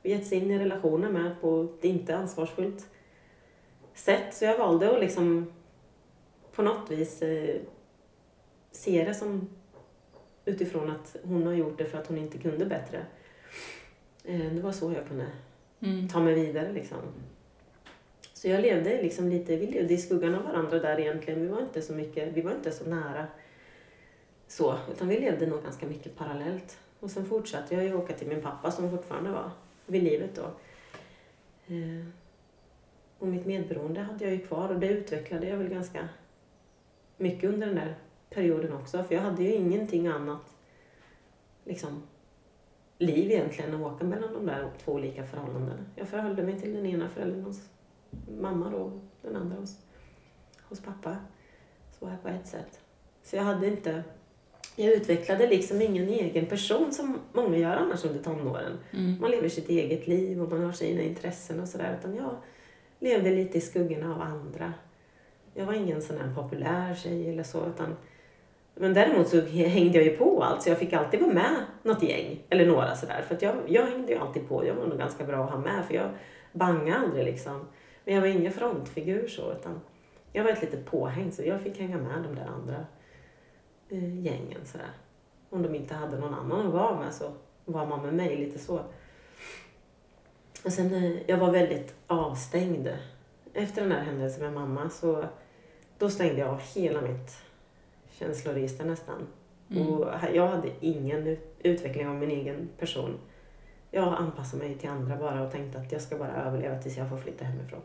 [0.00, 2.86] Och gett sig in i relationer med på ett inte ansvarsfullt
[3.94, 4.34] sätt.
[4.34, 5.52] Så jag valde att liksom
[6.54, 7.56] på något vis eh,
[8.72, 9.48] se det som
[10.44, 13.06] utifrån att hon har gjort det för att hon inte kunde bättre.
[14.24, 15.26] Eh, det var så jag kunde
[15.82, 16.08] Mm.
[16.08, 16.98] ta mig vidare liksom.
[18.40, 21.40] Så jag levde liksom lite, vi levde i skuggan av varandra där egentligen.
[21.40, 23.26] Vi var inte så mycket, vi var inte så nära
[24.46, 26.78] så, utan vi levde nog ganska mycket parallellt.
[27.00, 29.50] Och sen fortsatte jag ju åka till min pappa som fortfarande var
[29.86, 30.42] vid livet då.
[31.74, 32.06] Eh,
[33.18, 36.08] och mitt medberoende hade jag ju kvar och det utvecklade jag väl ganska
[37.16, 37.94] mycket under den där
[38.30, 39.04] perioden också.
[39.04, 40.54] För jag hade ju ingenting annat
[41.64, 42.02] liksom
[42.98, 45.84] liv egentligen att åka mellan de där två olika förhållandena.
[45.96, 47.54] Jag förhöll mig till den ena föräldern
[48.40, 48.92] mamma då,
[49.22, 49.76] den andra hos,
[50.68, 51.16] hos pappa.
[51.98, 52.80] Så jag på ett sätt.
[53.22, 54.02] Så jag hade inte,
[54.76, 58.78] jag utvecklade liksom ingen egen person som många gör annars under tonåren.
[58.90, 59.20] Mm.
[59.20, 61.96] Man lever sitt eget liv och man har sina intressen och sådär.
[62.00, 62.36] Utan jag
[62.98, 64.72] levde lite i skuggorna av andra.
[65.54, 67.66] Jag var ingen sån här populär tjej eller så.
[67.66, 67.96] Utan,
[68.74, 70.62] men däremot så hängde jag ju på allt.
[70.62, 72.42] Så jag fick alltid vara med något gäng.
[72.48, 73.24] Eller några sådär.
[73.28, 74.66] För att jag, jag hängde ju alltid på.
[74.66, 75.84] Jag var nog ganska bra att ha med.
[75.86, 76.10] För jag
[76.52, 77.66] bangade aldrig liksom.
[78.10, 79.80] Men jag var ingen frontfigur så utan
[80.32, 82.86] jag var ett litet påhäng så jag fick hänga med de där andra
[83.88, 84.90] eh, gängen sådär.
[85.50, 87.32] Om de inte hade någon annan att vara med så
[87.64, 88.80] var man med mig lite så.
[90.64, 92.88] Och sen, eh, jag var väldigt avstängd.
[93.54, 95.24] Efter den här händelsen med mamma så
[95.98, 97.38] då stängde jag hela mitt
[98.10, 99.26] känsloregister nästan.
[99.70, 99.88] Mm.
[99.88, 103.18] Och jag hade ingen ut- utveckling av min egen person.
[103.90, 107.08] Jag anpassade mig till andra bara och tänkte att jag ska bara överleva tills jag
[107.08, 107.80] får flytta hemifrån.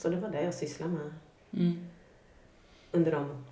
[0.00, 1.10] Så det var det jag sysslade med
[1.52, 1.86] Mm.
[2.92, 3.44] under de,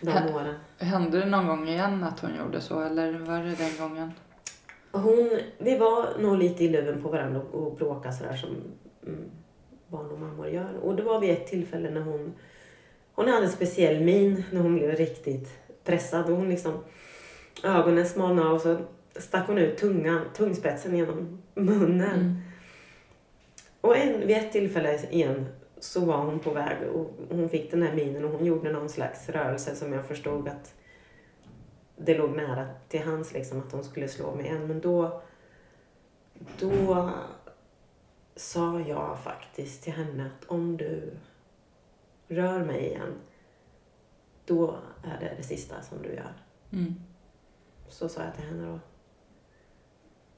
[0.00, 0.54] de åren.
[0.78, 4.12] Hände det någon gång igen att hon gjorde så eller var det den gången?
[4.92, 8.50] Hon, vi var nog lite i luven på varandra och, bråkade sådär som
[9.06, 9.30] mm,
[9.88, 10.74] barn och mammor gör.
[10.82, 12.32] Och det var vid ett tillfälle när hon,
[13.12, 15.48] hon hade en speciell min när hon blev riktigt
[15.84, 16.30] pressad.
[16.30, 16.84] Och hon liksom,
[17.64, 18.78] ögonen smalnade och så
[19.16, 22.20] stack hon ut tungan, tungspetsen genom munnen.
[22.20, 22.36] Mm.
[23.80, 25.46] Och en, vid ett tillfälle igen
[25.80, 28.88] så var hon på väg och hon fick den här minen och hon gjorde någon
[28.88, 30.74] slags rörelse som jag förstod att
[31.96, 34.66] det låg nära till hans liksom att hon skulle slå mig igen.
[34.66, 35.22] Men då,
[36.58, 37.10] då
[38.36, 41.12] sa jag faktiskt till henne att om du
[42.28, 43.14] rör mig igen
[44.44, 46.34] då är det det sista som du gör.
[46.72, 46.94] Mm.
[47.88, 48.80] Så sa jag till henne då.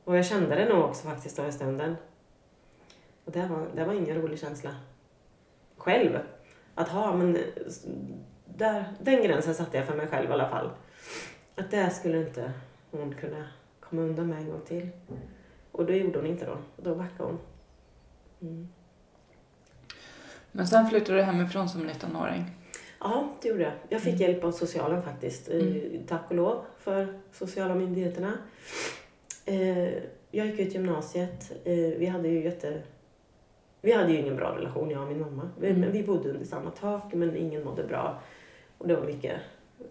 [0.05, 1.97] Och jag kände det nog också faktiskt då i stunden.
[3.25, 4.77] Och det var, det var ingen rolig känsla.
[5.83, 6.19] Själv.
[6.75, 7.39] Att ha, men
[8.45, 10.71] där, den gränsen satte jag för mig själv i alla fall.
[11.57, 12.53] Att det skulle inte
[12.91, 13.47] hon kunna
[13.81, 14.89] komma undan med en gång till.
[15.73, 16.57] Och det gjorde hon inte då.
[16.77, 17.39] Då backade hon.
[18.43, 18.69] Mm.
[20.53, 22.45] Men sen flyttade du hemifrån som 19-åring.
[23.01, 23.73] Ja, det gjorde jag.
[23.89, 24.31] Jag fick Mm.
[24.31, 25.49] hjälp av socialen faktiskt.
[25.49, 26.07] Mm.
[26.09, 28.33] Tack och lov för sociala myndigheterna.
[29.45, 29.89] Eh,
[30.35, 31.53] Jag gick ut gymnasiet.
[31.65, 32.83] Eh, Vi hade ju jätte...
[33.85, 35.51] Vi hade ju ingen bra relation, jag och min mamma.
[35.61, 35.93] Vi, Mm.
[35.93, 38.21] vi bodde under samma tak, men ingen mådde bra.
[38.79, 39.41] Och det var mycket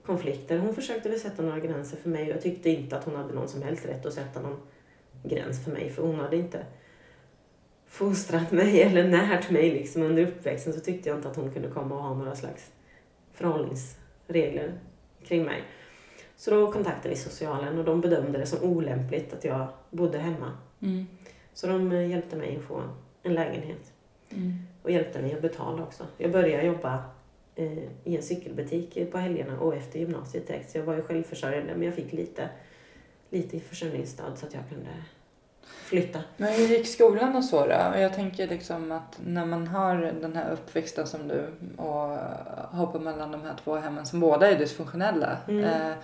[0.05, 0.57] konflikter.
[0.59, 3.33] Hon försökte väl sätta några gränser för mig och jag tyckte inte att hon hade
[3.33, 4.57] någon som helst rätt att sätta någon
[5.23, 5.89] gräns för mig.
[5.89, 6.65] För hon hade inte
[7.87, 11.69] fostrat mig eller närt mig liksom under uppväxten så tyckte jag inte att hon kunde
[11.69, 12.71] komma och ha några slags
[13.33, 14.73] förhållningsregler
[15.23, 15.63] kring mig.
[16.35, 20.57] Så då kontaktade vi socialen och de bedömde det som olämpligt att jag bodde hemma.
[20.81, 21.05] Mm.
[21.53, 22.83] Så de eh, hjälpte mig att få
[23.23, 23.91] en lägenhet
[24.33, 24.53] Mm.
[24.83, 26.07] och hjälpte mig att betala också.
[26.17, 27.03] Jag började jobba
[27.55, 30.71] eh, i en cykelbutik på helgerna och efter gymnasiet direkt.
[30.71, 32.49] Så jag var ju självförsörjande men jag fick lite,
[33.29, 34.89] lite i försörjningsstöd så att jag kunde
[35.63, 36.19] flytta.
[36.37, 37.71] Men hur gick skolan och så då?
[37.95, 42.17] Jag tänker liksom att när man har den här uppväxten som du och
[42.77, 45.37] hoppar mellan de här två hemmen som båda är dysfunktionella.
[45.47, 45.63] Mm.
[45.63, 45.95] Eh,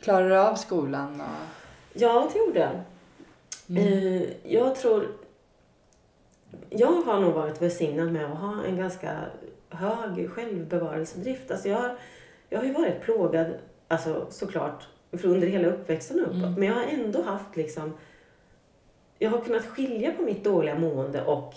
[0.00, 1.20] klarar du av skolan?
[1.20, 1.46] Och...
[1.92, 2.80] Ja, det gjorde jag.
[3.78, 3.92] Mm.
[4.22, 5.06] Eh, jag tror...
[6.70, 9.16] Jag har nog varit välsignad med att ha en ganska
[9.70, 11.50] hög självbevarelsedrift.
[11.50, 11.96] Alltså jag, har,
[12.48, 13.46] jag har ju varit plågad,
[13.88, 16.34] alltså såklart, för under hela uppväxten uppåt.
[16.34, 16.54] Mm.
[16.54, 17.92] Men jag har ändå haft liksom...
[19.18, 21.54] Jag har kunnat skilja på mitt dåliga mående och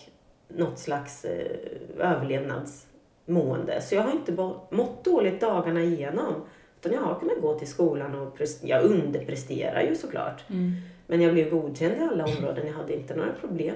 [0.48, 1.58] något slags eh,
[2.00, 3.82] överlevnadsmående.
[3.82, 6.34] Så jag har inte mått dåligt dagarna igenom.
[6.80, 10.50] Utan jag har kunnat gå till skolan och jag underpresterar ju såklart.
[10.50, 10.72] Mm.
[11.08, 12.68] Men jag blev godkänd i alla områden.
[12.68, 13.76] Jag hade inte några problem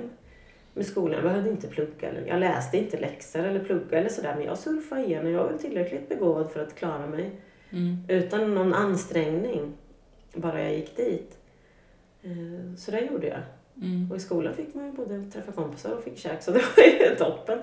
[0.76, 1.14] med skolan.
[1.14, 2.10] Jag behövde inte plugga.
[2.10, 4.36] Eller, jag läste inte läxor eller plugga eller sådär.
[4.38, 5.32] Men jag surfade igenom.
[5.32, 7.32] Jag var tillräckligt begåvad för att klara mig.
[7.70, 7.98] Mm.
[8.08, 9.74] Utan någon ansträngning.
[10.34, 11.38] Bara jag gick dit.
[12.24, 13.40] Eh, Så det gjorde jag.
[13.82, 14.12] Mm.
[14.12, 16.44] Och i skolan fick man ju både träffa kompisar och fick käk.
[16.44, 17.60] Så det var ju toppen.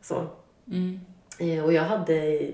[0.00, 0.26] Så.
[0.70, 1.00] Mm.
[1.38, 2.50] Eh, Och jag hade...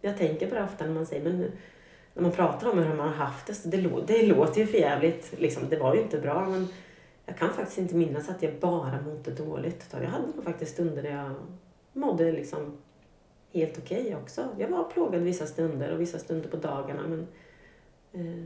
[0.00, 1.38] Jag tänker på det ofta när man säger, men
[2.14, 4.78] när man pratar om hur man har haft det, så det, det låter ju för
[4.78, 5.34] jävligt.
[5.38, 6.68] Liksom, det var ju inte bra, men
[7.26, 9.86] jag kan faktiskt inte minnas att jag bara mådde dåligt.
[9.92, 11.30] Jag hade nog faktiskt stunder där jag
[11.92, 12.76] mådde liksom
[13.52, 14.48] helt okej också.
[14.58, 17.26] Jag var plågad vissa stunder och vissa stunder på dagarna, men
[18.12, 18.44] eh,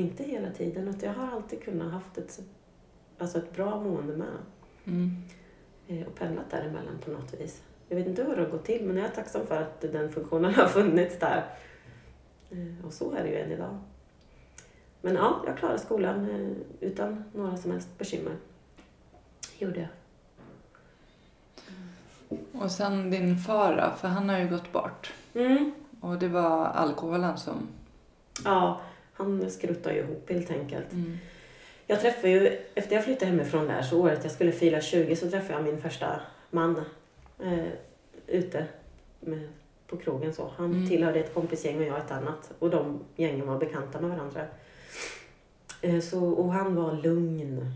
[0.00, 0.94] inte hela tiden.
[1.02, 2.40] Jag har alltid kunnat haft ett,
[3.18, 4.28] alltså ett bra mående med
[4.84, 5.10] Mm.
[5.88, 7.62] eh, och pendlat däremellan på något vis.
[7.88, 10.12] Jag vet inte hur det har gått till men jag är tacksam för att den
[10.12, 11.44] funktionen har funnits där.
[12.50, 13.78] Eh, Och så är det ju än idag.
[15.06, 18.32] Men ja, jag klarade skolan eh, utan några som helst bekymmer.
[19.58, 19.88] Gjorde jag.
[22.62, 23.94] Och sen din far?
[24.00, 25.12] För han har ju gått bort.
[25.34, 25.72] Mm.
[26.00, 27.68] Och det var alkoholen som...
[28.44, 28.80] Ja,
[29.14, 30.92] han skruttade ju ihop helt enkelt.
[30.92, 31.18] Mm.
[31.86, 35.30] Jag träffade ju, efter jag flyttade hemifrån där, så året jag skulle fira 20 så
[35.30, 36.84] träffade jag min första man
[37.42, 37.68] eh,
[38.26, 38.66] ute
[39.20, 39.48] med,
[39.86, 40.32] på krogen.
[40.32, 40.50] Så.
[40.56, 40.88] Han Mm.
[40.88, 42.52] tillhörde ett kompisgäng och jag ett annat.
[42.58, 44.44] Och de gängen var bekanta med varandra.
[45.86, 47.72] Eh, så, och han var lugn.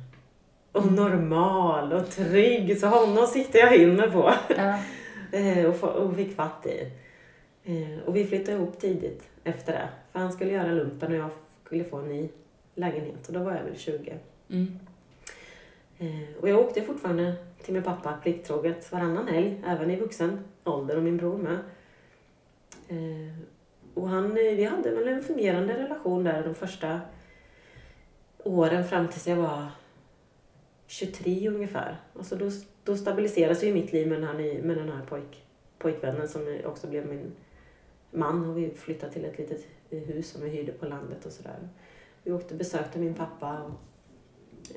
[0.72, 2.80] och normal och trygg.
[2.80, 4.34] Så honom siktade jag in mig på.
[4.56, 4.78] Ja.
[5.32, 6.92] Eh, och, och fick fatt i.
[7.64, 9.88] Eh, och vi flyttade ihop tidigt efter det.
[10.12, 11.30] För han skulle göra lumpen och jag
[11.64, 12.28] skulle få en ny
[12.74, 13.28] lägenhet.
[13.28, 14.14] Och då var jag väl 20.
[14.50, 14.78] Mm.
[16.40, 17.34] Och jag åkte fortfarande
[17.64, 21.58] till min pappa plikttroget varannan helg, även i vuxen ålder och min bror med.
[23.94, 27.00] Och han, vi hade väl en fungerande relation där de första
[28.44, 29.66] åren fram tills jag var
[30.86, 32.00] 23 ungefär.
[32.16, 32.50] Alltså då,
[32.84, 35.44] då stabiliserades ju mitt liv med den här, ny- med den här pojk,
[35.78, 37.32] pojkvännen som också blev min
[38.10, 41.68] man och vi flyttade till ett litet hus som vi hyrde på landet och sådär.
[42.22, 43.70] Vi åkte och besökte min pappa och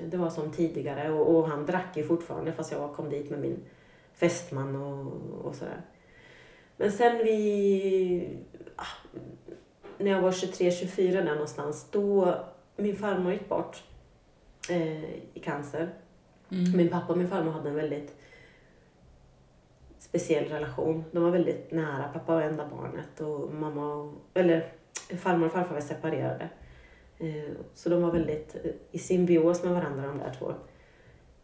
[0.09, 3.39] det var som tidigare och, och han drack ju fortfarande fast jag kom dit med
[3.39, 3.59] min
[4.13, 5.13] fästman och,
[5.45, 5.81] och sådär.
[6.77, 8.37] Men sen vi...
[8.75, 9.17] Ah,
[9.97, 12.37] när jag var 23-24 där någonstans, då
[12.75, 13.83] min farmor gick bort
[14.69, 15.03] eh,
[15.33, 15.89] i cancer.
[16.51, 16.77] Mm.
[16.77, 18.15] Min pappa och min farmor hade en väldigt
[19.99, 21.03] speciell relation.
[21.11, 22.07] De var väldigt nära.
[22.13, 24.71] Pappa var enda barnet och mamma och, eller
[25.17, 26.49] farmor och farfar var separerade.
[27.19, 30.53] Eh, Så de var väldigt eh, i symbios med varandra de där två.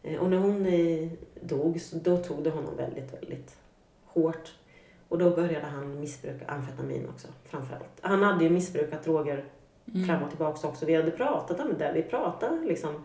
[0.03, 1.09] Eh, Och när hon eh,
[1.41, 3.57] dog så då tog det honom väldigt, väldigt
[4.05, 4.53] hårt.
[5.09, 7.89] Och då började han missbruka amfetamin också framförallt.
[8.01, 9.45] Han hade ju missbrukat droger
[9.95, 10.07] Mm.
[10.07, 10.85] fram och tillbaka också.
[10.85, 11.91] Vi hade pratat om det.
[11.95, 13.03] Vi pratade liksom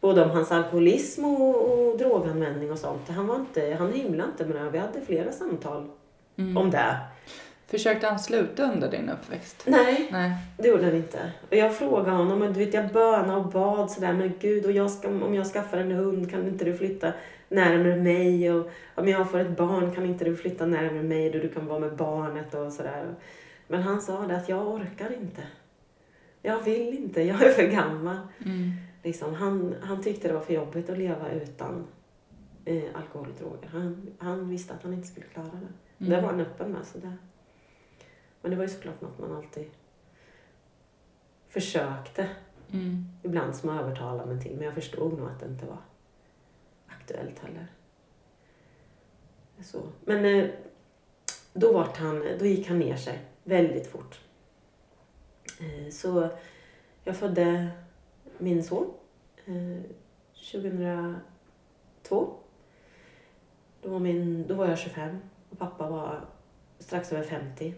[0.00, 3.08] både om hans alkoholism och, och droganvändning och sånt.
[3.08, 4.70] Han, var inte, han hymlade inte med det.
[4.70, 5.86] Vi hade flera samtal
[6.38, 6.56] Mm.
[6.56, 6.96] om det.
[7.66, 9.62] Försökte han sluta under din uppväxt?
[9.66, 10.30] Nej, Nej.
[10.58, 11.32] det gjorde han inte.
[11.50, 14.72] Och jag frågade honom, och du vet jag bönade och bad sådär, men gud, och
[14.72, 17.12] jag ska, om jag skaffar en hund kan inte du flytta
[17.48, 18.52] närmare mig?
[18.52, 21.66] Och om jag får ett barn kan inte du flytta närmare mig då du kan
[21.66, 23.04] vara med barnet och sådär.
[23.68, 25.42] Men han sa det att jag orkar inte.
[26.42, 28.18] Jag vill inte, jag är för gammal.
[28.44, 28.72] Mm.
[29.02, 31.86] Liksom, han, han tyckte det var för jobbigt att leva utan
[32.64, 33.68] eh, alkohol och droger.
[33.68, 36.04] Han, han visste att han inte skulle klara det.
[36.04, 36.10] Mm.
[36.12, 36.86] Det var han öppen med.
[36.86, 37.12] Så det.
[38.40, 39.70] Men det var ju såklart något man alltid
[41.48, 42.28] försökte.
[42.72, 43.04] Mm.
[43.22, 44.56] Ibland som att övertala mig till.
[44.56, 45.78] Men jag förstod nog att det inte var
[46.86, 47.66] aktuellt heller.
[49.62, 49.82] Så.
[50.04, 50.50] Men eh,
[51.52, 54.20] då, vart han, då gick han ner sig väldigt fort.
[55.60, 56.28] Eh, så
[57.04, 57.68] jag födde
[58.38, 58.92] min son
[59.46, 59.82] eh,
[60.52, 61.20] 2002.
[63.82, 65.18] Då var, min, då var jag 25
[65.50, 66.20] och pappa var
[66.78, 67.74] strax över 50.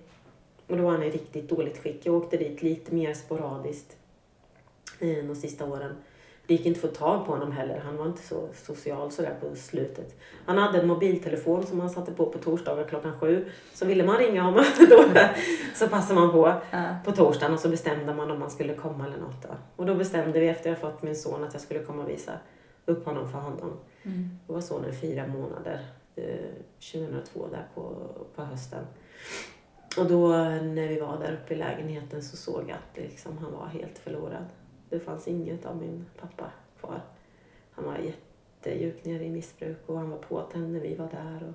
[0.67, 2.07] Och då var han i riktigt dåligt skick.
[2.07, 3.97] Jag åkte dit lite mer sporadiskt
[5.01, 5.97] eh, de sista åren.
[6.49, 7.79] Det gick inte att få tag på honom heller.
[7.79, 10.19] Han var inte så social sådär på slutet.
[10.47, 13.47] Han hade en mobiltelefon som han satte på på torsdagar klockan sju.
[13.75, 15.05] Så ville man ringa honom då
[15.75, 16.55] så passade man på
[17.05, 19.43] på torsdagen och så bestämde man om man skulle komma eller något.
[19.43, 19.49] Då.
[19.77, 22.33] Och då bestämde vi efter jag fått min son att jag skulle komma och visa
[22.87, 23.73] upp honom för honom.
[24.03, 24.39] Mm.
[24.47, 25.81] Då var sonen fyra månader,
[26.17, 26.25] eh,
[26.93, 27.95] 2002 där på,
[28.35, 28.85] på hösten.
[29.99, 33.53] Och då när vi var där uppe i lägenheten så såg jag att liksom, han
[33.53, 34.45] var helt förlorad.
[34.91, 37.01] Det fanns inget av min pappa kvar.
[37.71, 41.43] Han var jättedjupt nere i missbruk och han var påtänd när vi var där.
[41.49, 41.55] Och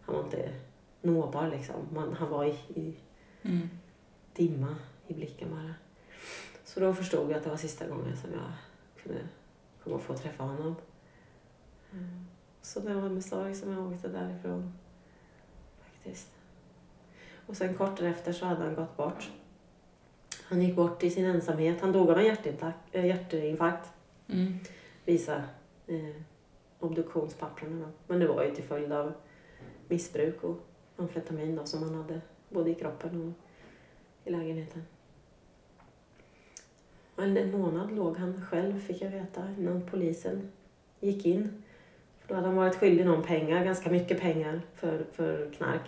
[0.00, 0.54] han var inte
[1.02, 1.76] nåbar liksom.
[1.94, 2.94] Man, han var i, i
[3.42, 3.68] Mm.
[4.32, 5.74] dimma i blicken bara.
[6.64, 8.52] Så då förstod jag att det var sista gången som jag
[9.02, 9.20] kunde
[9.84, 10.74] komma och få träffa honom.
[11.92, 12.26] Mm.
[12.62, 14.72] Så det var med sorg som jag åkte därifrån.
[15.80, 16.32] Faktiskt.
[17.46, 19.30] Och sen kort därefter så hade han gått bort.
[20.48, 21.80] Han gick bort i sin ensamhet.
[21.80, 22.78] Han dog av en hjärtinfarkt.
[22.92, 23.92] Äh, hjärtinfarkt
[24.28, 24.58] Mm.
[25.04, 25.42] visa
[25.86, 26.14] eh,
[26.80, 27.88] obduktionspapperna.
[28.06, 29.12] Men det var ju till följd av
[29.88, 30.56] missbruk och
[30.96, 33.32] amfetamin då, som han hade både i kroppen och
[34.28, 34.82] i lägenheten.
[37.16, 40.52] Men en månad låg han själv, fick jag veta, innan polisen
[41.00, 41.62] gick in.
[42.20, 45.82] För då hade han varit skyldig någon pengar, ganska mycket pengar, för, för knark.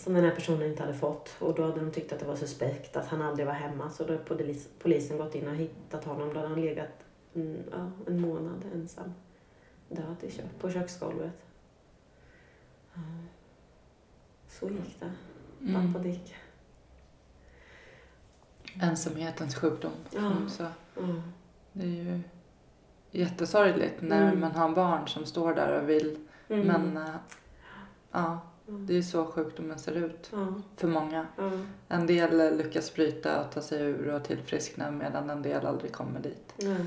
[0.00, 1.36] Som den här personen inte hade fått.
[1.38, 3.90] Och då hade de tyckt att det var suspekt att han aldrig var hemma.
[3.90, 6.28] Så då hade polis, polisen gått in och hittat honom.
[6.28, 6.88] Då hade han legat
[7.34, 9.14] mm, ja, en månad ensam.
[9.88, 11.44] Död i kök, på köksgolvet.
[14.48, 15.12] Så gick det.
[15.70, 15.92] Mm.
[15.92, 16.34] Pappa Dick.
[18.82, 19.92] Ensamhetens sjukdom.
[20.10, 20.32] Ja.
[20.48, 21.02] Så Ja.
[21.72, 22.20] det är ju
[23.10, 24.40] jättesorgligt när Mm.
[24.40, 26.18] man har barn som står där och vill.
[26.48, 26.66] Mm.
[26.66, 27.14] Men äh,
[28.12, 28.38] ja, Mm.
[28.70, 30.46] Det är så sjukdomen ser ut Ja.
[30.76, 31.26] för många.
[31.36, 31.50] Ja.
[31.88, 36.20] En del lyckas bryta och ta sig ur och tillfriskna medan en del aldrig kommer
[36.20, 36.52] dit.
[36.56, 36.86] Nej.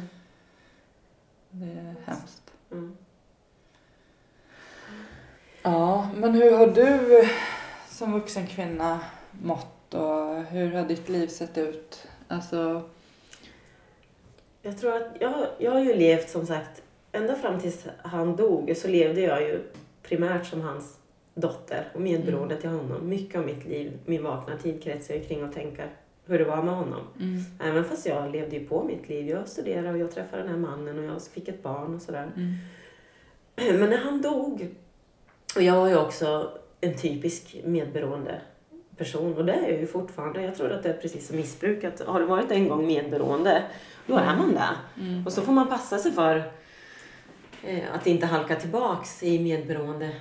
[1.50, 2.52] Det är hemskt.
[2.72, 2.96] Mm.
[5.64, 7.24] Ja, men hur har du
[7.90, 9.00] som vuxen kvinna
[9.42, 12.08] mått och hur har ditt liv sett ut?
[12.28, 12.82] Alltså,
[14.62, 16.82] jag tror att jag, jag har ju levt som sagt,
[17.12, 19.64] ända fram tills han dog så levde jag ju
[20.04, 20.98] primärt som hans
[21.34, 23.10] dotter och medberoende till honom.
[23.10, 25.84] Mycket av mitt liv, min vakna tid kretsar ju kring att tänka
[26.26, 27.08] hur det var med honom.
[27.20, 27.42] Mm.
[27.60, 29.30] Även fast jag levde ju på mitt liv.
[29.30, 32.32] Jag studerade och jag träffade den här mannen och jag fick ett barn och sådär.
[32.36, 32.56] Mm.
[33.80, 34.70] Men när han dog,
[35.56, 38.42] och jag var ju också en typisk medberoende
[38.98, 40.42] person och det är jag ju fortfarande.
[40.42, 43.64] Jag tror att det är precis som missbruk, att har du varit en gång medberoende,
[44.08, 45.02] då är man det.
[45.02, 45.26] Mm.
[45.26, 46.52] Och så får man passa sig för
[47.64, 50.12] eh, att inte halka tillbaks i medberoende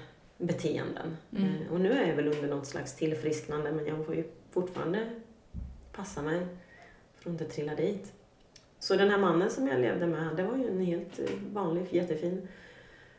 [0.43, 1.16] beteenden.
[1.36, 1.45] Mm.
[1.45, 5.11] Eh, och nu är jag väl under något slags tillfrisknande men jag får ju fortfarande
[5.93, 6.47] passa mig
[7.18, 8.12] för att inte trilla dit.
[8.78, 11.86] Så den här mannen som jag levde med, det var ju en helt eh, vanlig,
[11.90, 12.49] jättefin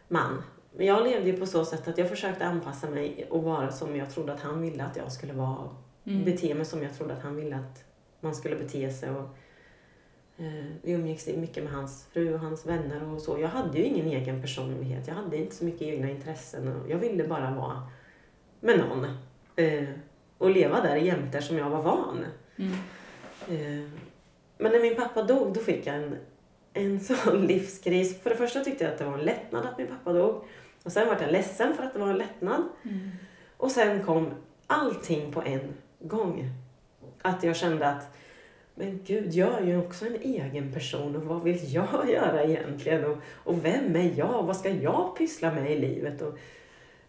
[0.07, 0.43] man.
[0.75, 3.95] Men jag levde ju på så sätt att jag försökte anpassa mig och vara som
[3.95, 5.69] jag trodde att han ville att jag skulle vara.
[6.03, 6.23] Mm.
[6.25, 7.83] Bete mig som jag trodde att han ville att
[8.19, 9.09] man skulle bete sig.
[9.09, 9.37] Och,
[10.81, 13.39] vi umgicks mycket med hans fru och hans vänner och så.
[13.39, 15.07] Jag hade ju ingen egen personlighet.
[15.07, 16.67] Jag hade inte så mycket egna intressen.
[16.67, 17.87] Och jag ville bara vara
[18.59, 19.05] med någon.
[19.55, 19.89] Eh,
[20.37, 22.25] och leva där jämte som jag var van.
[22.55, 22.71] Mm.
[23.47, 23.89] Eh,
[24.57, 26.17] Men när min pappa dog, då fick jag en,
[26.73, 28.21] en sån livskris.
[28.21, 30.43] För det första tyckte jag att det var en lättnad att min pappa dog.
[30.83, 32.63] Och sen var jag ledsen för att det var en lättnad.
[32.83, 33.11] Mm.
[33.57, 34.29] Och sen kom
[34.67, 36.49] allting på en gång.
[37.21, 38.17] Att jag kände att,
[38.75, 43.05] men gud, jag är ju också en egen person och vad vill jag göra egentligen?
[43.05, 44.43] Och, och vem är jag?
[44.43, 46.21] Vad ska jag pyssla med i livet?
[46.21, 46.37] Och,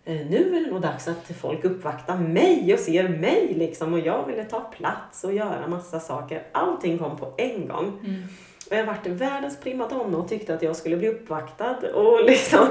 [0.04, 3.92] eh, nu är det nog dags att folk uppvaktar mig och ser mig liksom.
[3.92, 6.42] Och jag ville ta plats och göra massa saker.
[6.52, 8.00] Allting kom på en gång.
[8.04, 8.22] Mm.
[8.70, 12.68] Och jag varit världens primadonna och tyckte att jag skulle bli uppvaktad och liksom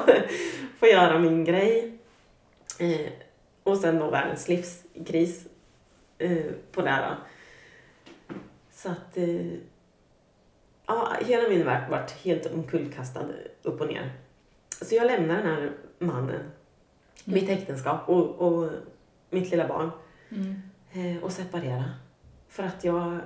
[0.79, 1.97] få göra min grej.
[2.79, 3.11] Eh,
[3.63, 5.45] och sen då världens livskris
[6.17, 7.15] eh, på det här.
[8.83, 9.53] Så att eh,
[10.87, 13.25] ja, hela min värld vart helt omkullkastad
[13.63, 14.11] upp och ner.
[14.81, 16.41] Så jag lämnar den här mannen,
[17.25, 18.69] mitt äktenskap och, och
[19.29, 19.91] mitt lilla barn
[20.29, 20.61] Mm.
[20.93, 21.83] eh, och separera.
[22.47, 23.19] För att jag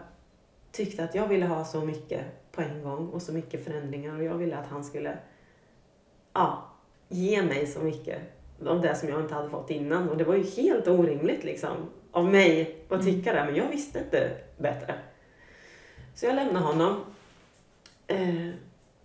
[0.71, 4.23] tyckte att jag ville ha så mycket på en gång och så mycket förändringar och
[4.23, 5.17] jag ville att han skulle
[6.33, 6.71] ja,
[7.09, 8.21] ge mig så mycket
[8.65, 10.09] av det som jag inte hade fått innan.
[10.09, 11.71] Och det var ju helt orimligt liksom
[12.11, 14.95] av mig att tycka det, men jag visste inte bättre.
[16.17, 17.03] Så jag lämnade honom
[18.07, 18.49] eh,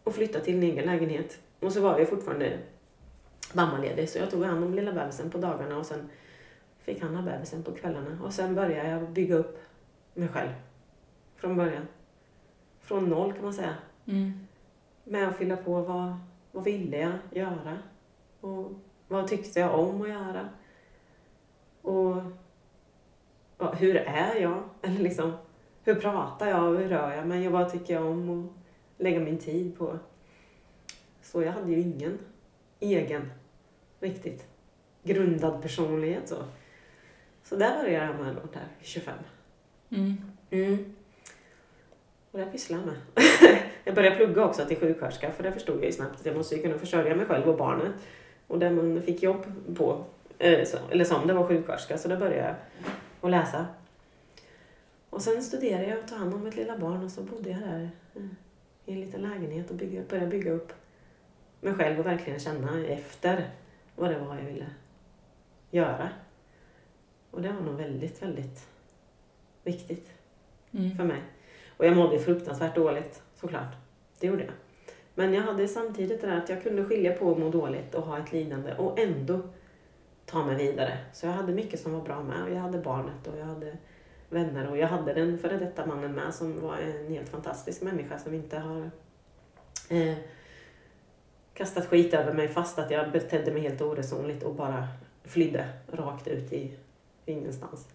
[0.05, 1.41] och flyttade till en egen lägenhet.
[1.61, 2.59] Och så var jag fortfarande
[3.53, 6.11] mammaledig så jag tog hand om lilla bebisen på dagarna och sen
[6.79, 8.19] fick han ha bebisen på kvällarna.
[8.23, 9.63] Och sen började jag bygga upp
[10.15, 10.51] mig själv
[11.37, 11.87] från början.
[12.81, 13.75] Från noll kan man säga.
[14.07, 14.47] Mm.
[15.05, 16.17] Med att fylla på vad,
[16.53, 17.79] vad ville jag göra?
[18.41, 18.73] Och
[19.09, 20.49] vad tyckte jag om att göra?
[21.83, 22.23] Och
[23.59, 24.63] ja, hur är jag?
[24.83, 25.33] Eller liksom,
[25.85, 26.79] hur pratar jag?
[26.79, 27.47] Hur rör jag mig?
[27.47, 29.99] Och vad tycker jag om att lägga min tid på?
[31.23, 32.19] Så jag hade ju ingen
[32.81, 33.33] egen,
[34.01, 34.47] riktigt
[35.03, 36.37] grundad personlighet så.
[37.45, 39.15] Så där började jag med då, där 25.
[39.91, 40.17] Mm.
[40.51, 40.95] Mm.
[42.31, 42.97] Och det pysslar jag med.
[43.85, 46.55] jag började plugga också till sjuksköterska för det förstod jag ju snabbt att jag måste
[46.55, 47.93] ju kunna försörja mig själv och barnet.
[48.47, 49.45] Och det man fick jobb
[49.77, 50.05] på,
[50.39, 52.55] eh, eller som, det var sjuksköterska så då började jag
[53.21, 53.67] att läsa.
[55.13, 57.61] Och sen studerade jag och tog hand om mitt lilla barn och så bodde jag
[57.61, 58.23] där eh,
[58.87, 60.73] i en liten lägenhet och bygga, började bygga upp
[61.61, 63.51] mig själv och verkligen känna efter
[63.97, 64.67] vad det var jag ville
[65.71, 66.09] göra.
[67.31, 68.67] Och det var nog väldigt, väldigt
[69.65, 70.11] viktigt
[70.75, 70.97] Mm.
[70.97, 71.23] för mig.
[71.77, 73.75] Och jag mådde fruktansvärt dåligt, såklart.
[74.21, 74.53] Det gjorde jag.
[75.15, 78.03] Men jag hade samtidigt det där att jag kunde skilja på att må dåligt och
[78.03, 79.41] ha ett lidande och ändå
[80.27, 80.99] ta mig vidare.
[81.13, 82.43] Så jag hade mycket som var bra med.
[82.43, 83.77] Och jag hade barnet och jag hade
[84.33, 88.19] vänner och jag hade den före detta mannen med som var en helt fantastisk människa
[88.19, 88.91] som inte har
[89.89, 90.17] eh,
[91.55, 94.89] kastat skit över mig fast att jag betedde mig helt oresonligt och bara
[95.25, 96.79] flydde rakt ut i
[97.27, 97.89] ingenstans.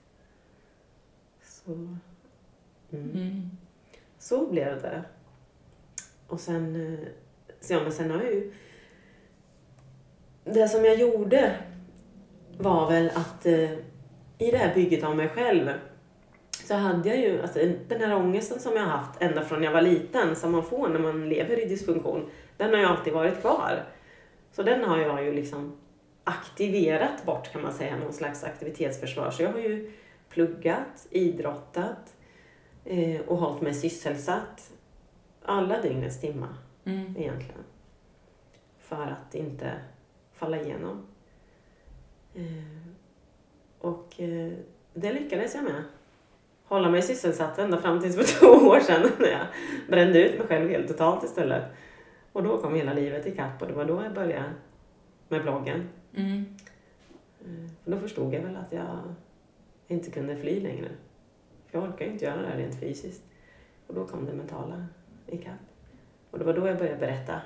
[1.43, 1.99] Så, mm.
[2.91, 3.49] Mm.
[4.19, 5.03] Så blev det.
[6.27, 7.07] Och sen, eh,
[7.59, 8.53] så ja, men sen har jag ju...
[10.43, 11.55] Det som jag gjorde
[12.57, 13.71] var väl att eh,
[14.38, 15.69] i det här bygget av mig själv
[16.68, 19.72] så hade jag ju, alltså den här ångesten som jag har haft ända från jag
[19.72, 23.41] var liten, som man får när man lever i dysfunktion, den har ju alltid varit
[23.41, 23.84] kvar.
[24.51, 25.78] Så den har jag ju liksom
[26.24, 29.32] aktiverat bort kan man säga, någon slags aktivitetsförsvar.
[29.32, 29.91] Så jag har ju
[30.30, 32.15] pluggat, idrottat,
[32.86, 34.72] eh, och hållit mig sysselsatt
[35.43, 36.53] alla dygnets timmar
[36.86, 37.15] Mm.
[37.18, 37.63] egentligen.
[38.80, 39.72] För att inte
[40.34, 41.05] falla igenom.
[42.36, 42.91] Eh,
[43.80, 44.51] och eh,
[44.93, 45.84] det lyckades jag med.
[46.68, 49.45] Hålla mig sysselsatt ända fram tills för två år sedan när jag
[49.89, 51.63] brände ut mig själv helt totalt istället.
[52.32, 54.53] Och då kom hela livet ikapp och det var då jag började
[55.28, 55.89] med bloggen.
[56.15, 56.45] Mm.
[57.84, 58.99] För då förstod jag väl att jag
[59.88, 60.89] inte kunde fly längre.
[61.68, 63.24] För jag orkar ju inte göra det här rent fysiskt.
[63.88, 64.86] Och då kom det mentala
[65.28, 65.59] ikapp.
[66.32, 67.41] Och det var då jag började berätta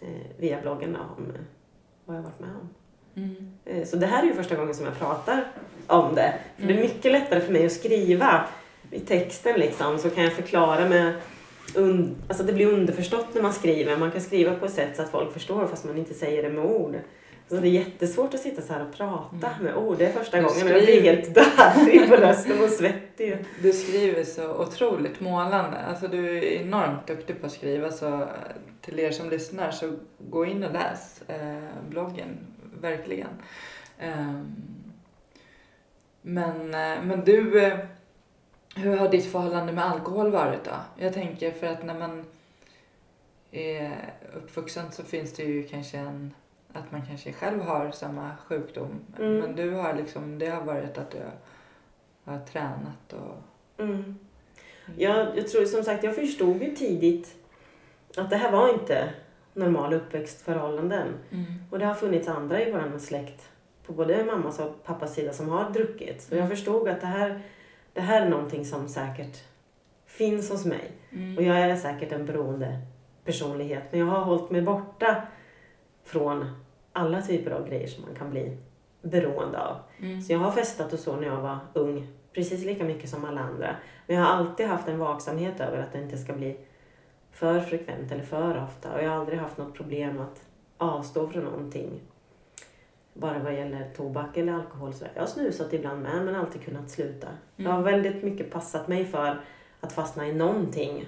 [0.00, 1.40] eh, via bloggen om eh,
[2.04, 2.68] vad jag varit med om.
[3.16, 3.34] Mm.
[3.64, 5.44] Eh, Så det här är ju första gången som jag pratar
[5.86, 6.34] om det.
[6.58, 8.44] För det är mycket lättare för mig att skriva
[8.90, 9.98] i texten liksom.
[9.98, 11.12] Så kan jag förklara med...
[11.74, 13.96] Un- alltså det blir underförstått när man skriver.
[13.96, 16.48] Man kan skriva på ett sätt så att folk förstår fast man inte säger det
[16.48, 16.96] med ord.
[17.48, 19.98] Så det är jättesvårt att sitta så här och prata med ord.
[19.98, 23.36] Det är första Du gången och jag blir skriver- helt darrig på rösten och svettig.
[23.62, 25.76] Du skriver så otroligt målande.
[25.76, 28.28] Alltså du är enormt duktig på att skriva så
[28.80, 32.28] till er som lyssnar så gå in och läs eh, bloggen.
[32.90, 33.42] Verkligen.
[33.98, 34.54] Ehm,
[36.22, 37.78] men, eh, men du, eh,
[38.76, 40.76] hur har ditt förhållande med alkohol varit då?
[40.98, 42.24] Jag tänker för att när man
[43.50, 46.34] är uppvuxen så finns det ju kanske en
[46.72, 49.00] att man kanske själv har samma sjukdom.
[49.18, 49.38] Mm.
[49.38, 51.22] Men du har liksom, det har varit att du
[52.24, 53.42] har tränat och
[53.78, 54.18] Mm.
[54.96, 57.36] Jag, jag tror som sagt, jag förstod ju tidigt
[58.16, 59.14] att det här var inte
[59.56, 61.08] normala uppväxtförhållanden.
[61.30, 61.44] Mm.
[61.70, 63.48] Och det har funnits andra i vår släkt
[63.86, 66.22] på både mammas och pappas sida som har druckit.
[66.22, 67.40] Så jag förstod att det här,
[67.92, 69.44] det här är någonting som säkert
[70.06, 70.92] finns hos mig.
[71.12, 71.36] Mm.
[71.36, 72.80] Och jag är säkert en beroende
[73.24, 73.82] personlighet.
[73.90, 75.22] Men jag har hållit mig borta
[76.04, 76.50] från
[76.92, 78.56] alla typer av grejer som man kan bli
[79.02, 79.76] beroende av.
[80.00, 80.22] Mm.
[80.22, 82.08] Så jag har festat och så när jag var ung.
[82.32, 83.76] Precis lika mycket som alla andra.
[84.06, 86.56] Men jag har alltid haft en vaksamhet över att det inte ska bli
[87.36, 88.94] för frekvent eller för ofta.
[88.94, 90.42] Och jag har aldrig haft något problem att
[90.78, 92.00] avstå från någonting.
[93.12, 94.94] Bara vad gäller tobak eller alkohol.
[94.94, 97.28] Så jag har snusat ibland med men alltid kunnat sluta.
[97.56, 99.40] Jag har väldigt mycket passat mig för
[99.80, 101.06] att fastna i någonting.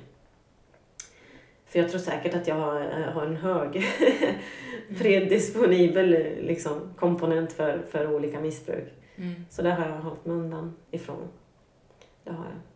[1.66, 3.86] För jag tror säkert att jag har, eh, en hög
[4.98, 6.10] predisponibel
[6.40, 8.92] liksom, komponent för, för olika missbruk.
[9.16, 9.34] Mm.
[9.50, 11.28] Så där har jag hållit mig undan ifrån.
[12.24, 12.67] Det har jag.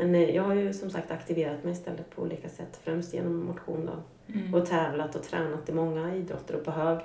[0.00, 2.80] Men eh, jag har ju som sagt aktiverat mig istället på olika sätt.
[2.82, 4.32] Främst genom motion då.
[4.32, 4.54] Mm.
[4.54, 7.00] Och tävlat och tränat i många idrotter och på hög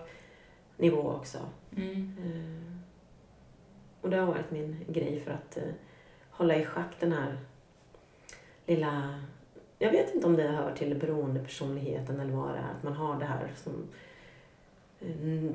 [0.77, 1.37] nivå också.
[1.77, 2.15] Mm.
[2.23, 2.77] Eh,
[4.01, 5.63] Och det har varit min grej för att eh,
[6.29, 7.37] hålla i schack den här
[8.65, 9.23] lilla...
[9.79, 12.71] Jag vet inte om det hör till beroendepersonligheten eller vad det är.
[12.77, 13.87] Att man har det här som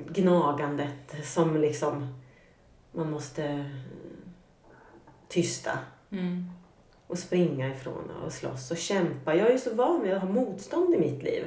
[0.09, 2.15] gnagandet som liksom
[2.93, 3.71] man måste
[5.29, 5.79] tysta
[6.11, 6.51] Mm.
[7.11, 9.35] Och springa ifrån och slåss och kämpa.
[9.35, 11.45] Jag är ju så van vid att ha motstånd i mitt liv.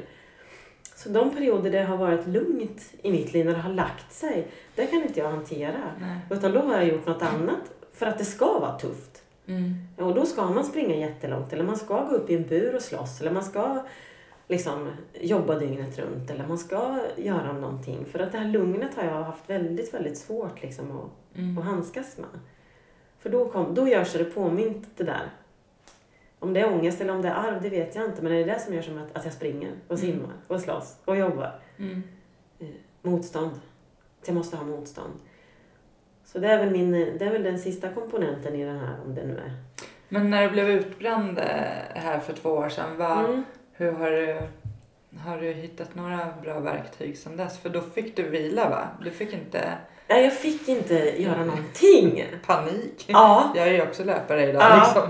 [0.95, 4.13] Så de perioder där det har varit lugnt i mitt liv, när det har lagt
[4.13, 5.77] sig, det kan inte jag hantera.
[6.01, 6.17] Nej.
[6.29, 9.23] Utan då har jag gjort något annat för att det ska vara tufft.
[9.47, 9.73] Mm.
[9.97, 12.81] Och då ska man springa jättelångt eller man ska gå upp i en bur och
[12.81, 13.85] slåss eller man ska
[14.47, 14.89] liksom
[15.21, 18.05] jobba dygnet runt eller man ska göra någonting.
[18.11, 21.57] För att det här lugnet har jag haft väldigt, väldigt svårt liksom att, Mm.
[21.57, 22.39] att handskas med.
[23.19, 25.29] För då, kom, då gör sig det påmint det där.
[26.43, 28.21] Om det är ångest eller om det är arv, det vet jag inte.
[28.21, 30.11] Men det är det som gör som att, att jag springer och Mm.
[30.11, 31.59] simmar och slåss och jobbar.
[31.79, 32.03] Mm.
[33.01, 33.51] Motstånd.
[34.21, 35.13] Att jag måste ha motstånd.
[36.25, 39.15] Så det är, väl min, det är väl den sista komponenten i den här, om
[39.15, 39.53] det nu är.
[40.09, 41.45] Men när du blev utbränd eh,
[41.95, 43.43] här för två år sedan, vad, Mm.
[43.73, 44.41] hur har du,
[45.19, 47.57] har du hittat några bra verktyg sedan dess?
[47.59, 48.87] För då fick du vila va?
[49.03, 49.77] Du fick inte
[50.09, 52.25] Nej, jag fick inte göra någonting.
[52.45, 53.05] panik.
[53.07, 53.53] Ja.
[53.55, 54.75] Jag är ju också löpare idag Ja.
[54.85, 55.09] liksom.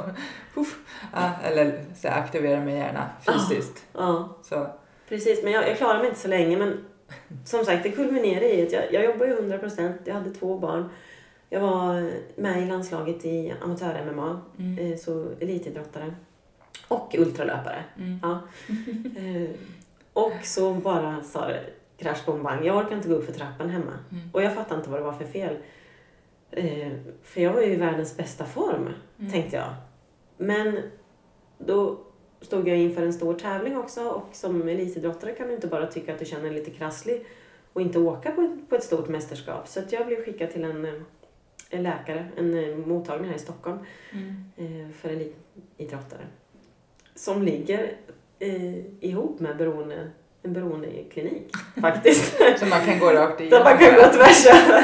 [0.56, 0.80] Uff.
[1.14, 3.86] Ja, eller så jag aktiverar mig gärna fysiskt.
[3.94, 4.68] Ja, Så.
[5.10, 5.44] precis.
[5.44, 6.58] Men jag, jag klarade mig inte så länge.
[6.58, 6.86] Men
[7.46, 10.02] som sagt, det kulminerade i att jag, jag jobbar ju 100 procent.
[10.06, 10.90] Jag hade två barn.
[11.50, 14.42] Jag var med i landslaget i amatör-MMA.
[14.60, 14.92] Mm.
[14.92, 16.14] eh, Så elitidrottare.
[16.88, 17.84] Och ultralöpare.
[17.98, 18.20] Mm.
[18.24, 18.40] Ja.
[19.20, 19.50] Eh,
[20.14, 21.62] och så bara sa det
[21.98, 22.66] krasch bom bang.
[22.66, 23.92] Jag orkar inte gå upp för trappan hemma.
[24.12, 24.30] Mm.
[24.34, 25.58] Och jag fattade inte vad det var för fel.
[26.52, 26.92] Eh,
[27.24, 28.90] för jag var ju i världens bästa form,
[29.20, 29.32] Mm.
[29.32, 29.74] tänkte jag.
[30.38, 30.80] Men
[31.58, 32.00] då
[32.42, 36.14] stod jag inför en stor tävling också och som elitidrottare kan du inte bara tycka
[36.14, 37.26] att du känner dig lite krasslig
[37.74, 39.68] och inte åka på ett, på ett stort mästerskap.
[39.68, 40.94] Så att jag blev skickad till en, eh,
[41.70, 43.78] en läkare, en eh, mottagning här i Stockholm
[44.12, 44.44] Mm.
[44.88, 46.22] eh, för elitidrottare.
[47.16, 47.92] Som ligger
[48.40, 50.10] eh, ihop med beroende,
[50.44, 52.34] en beroendeklinik faktiskt.
[52.60, 53.64] Så man kan gå rakt Där igenom.
[53.64, 54.84] man kan gå tvärs över.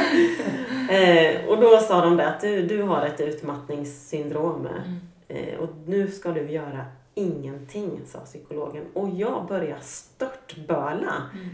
[0.90, 5.00] eh, och då sa de det att du, du har ett utmattningssyndrom Mm.
[5.30, 8.86] Eh, och nu ska du göra ingenting, sa psykologen.
[8.94, 11.50] Och jag började störtböla Mm.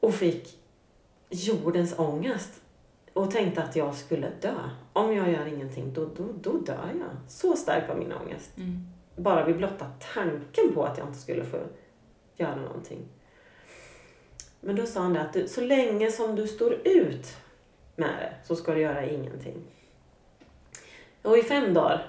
[0.00, 0.58] och fick
[1.30, 2.62] jordens ångest.
[3.12, 4.54] Och Och tänkte att jag skulle dö.
[4.92, 7.30] Om jag gör ingenting, då, då, då dör jag.
[7.30, 8.56] Så stark var min ångest.
[8.56, 8.88] Mm.
[9.16, 11.56] Bara vid blotta tanken på att jag inte skulle få
[12.36, 13.08] göra någonting.
[14.60, 17.36] Men då sa han det att du, så länge som du står ut
[17.96, 19.56] med det så ska du göra ingenting.
[21.22, 22.06] Och i fem dagar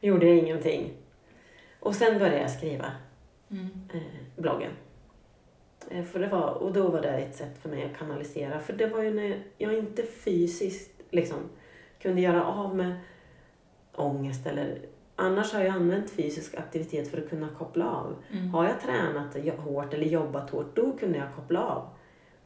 [0.00, 0.92] gjorde jag ingenting.
[1.80, 2.92] Och sen började jag skriva
[3.50, 3.68] Mm.
[3.94, 4.00] eh,
[4.36, 4.70] bloggen.
[5.90, 8.60] Eh, för det var, och då var det ett sätt för mig att kanalisera.
[8.60, 11.38] För det var ju när jag inte fysiskt liksom,
[12.02, 12.96] kunde göra av med
[13.94, 14.78] ångest eller
[15.18, 18.14] Annars har jag använt fysisk aktivitet för att kunna koppla av.
[18.32, 18.48] Mm.
[18.48, 21.88] Har jag tränat hårt eller jobbat hårt, då kunde jag koppla av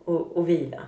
[0.04, 0.82] och, och vila.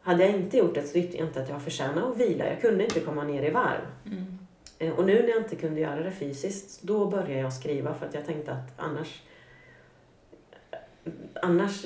[0.00, 2.46] Hade jag inte gjort det så tyckte jag inte att jag förtjänade att vila.
[2.48, 3.80] Jag kunde inte komma ner i varv.
[4.06, 4.38] Mm.
[4.80, 8.06] Eh, Och nu när jag inte kunde göra det fysiskt, då började jag skriva för
[8.06, 9.22] att jag tänkte att annars
[11.42, 11.84] annars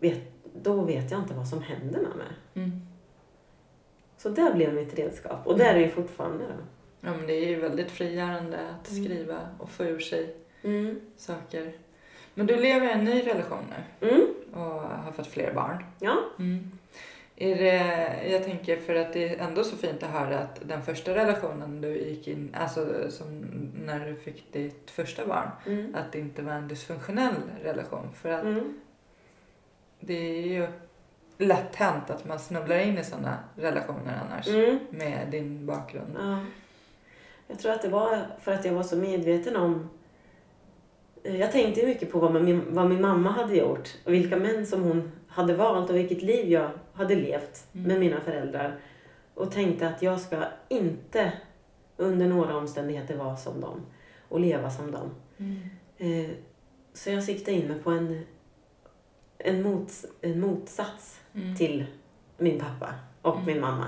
[0.00, 0.20] vet,
[0.62, 2.26] då vet jag inte vad som händer med mig.
[2.54, 2.80] Mm.
[4.18, 6.44] Så det blev mitt redskap och det är det fortfarande.
[6.44, 6.54] Då.
[7.00, 9.04] Ja, men det är ju väldigt frigörande att Mm.
[9.04, 11.00] skriva och få ur sig Mm.
[11.16, 11.72] saker.
[12.34, 13.64] Men du lever i en ny relation
[14.00, 14.26] nu Mm.
[14.52, 15.84] och har fått fler barn.
[16.00, 16.16] Ja.
[17.38, 20.82] Är det, jag tänker för att det är ändå så fint att höra att den
[20.82, 23.40] första relationen du gick in, alltså som
[23.84, 25.94] när du fick ditt första barn, Mm.
[25.94, 28.08] att det inte var en dysfunktionell relation.
[28.14, 28.80] För att Mm.
[30.00, 30.66] det är ju
[31.38, 34.78] lätt hänt att man snubblar in i sådana relationer annars Mm.
[34.90, 36.16] med din bakgrund.
[36.18, 36.38] Ja.
[37.48, 39.88] Jag tror att det var för att jag var så medveten om...
[41.22, 44.82] Jag tänkte mycket på vad min, vad min mamma hade gjort och vilka män som
[44.82, 47.86] hon hade valt och vilket liv jag hade levt Mm.
[47.88, 48.78] med mina föräldrar.
[49.34, 51.32] Och tänkte att jag ska inte
[51.96, 53.80] under några omständigheter vara som dem
[54.28, 55.10] och leva som dem.
[55.38, 55.58] Mm.
[55.98, 56.30] Eh,
[56.92, 58.20] Så jag siktade in mig på en,
[59.38, 61.56] en, mots, en motsats Mm.
[61.56, 61.84] till
[62.38, 63.46] min pappa och Mm.
[63.46, 63.86] min mamma.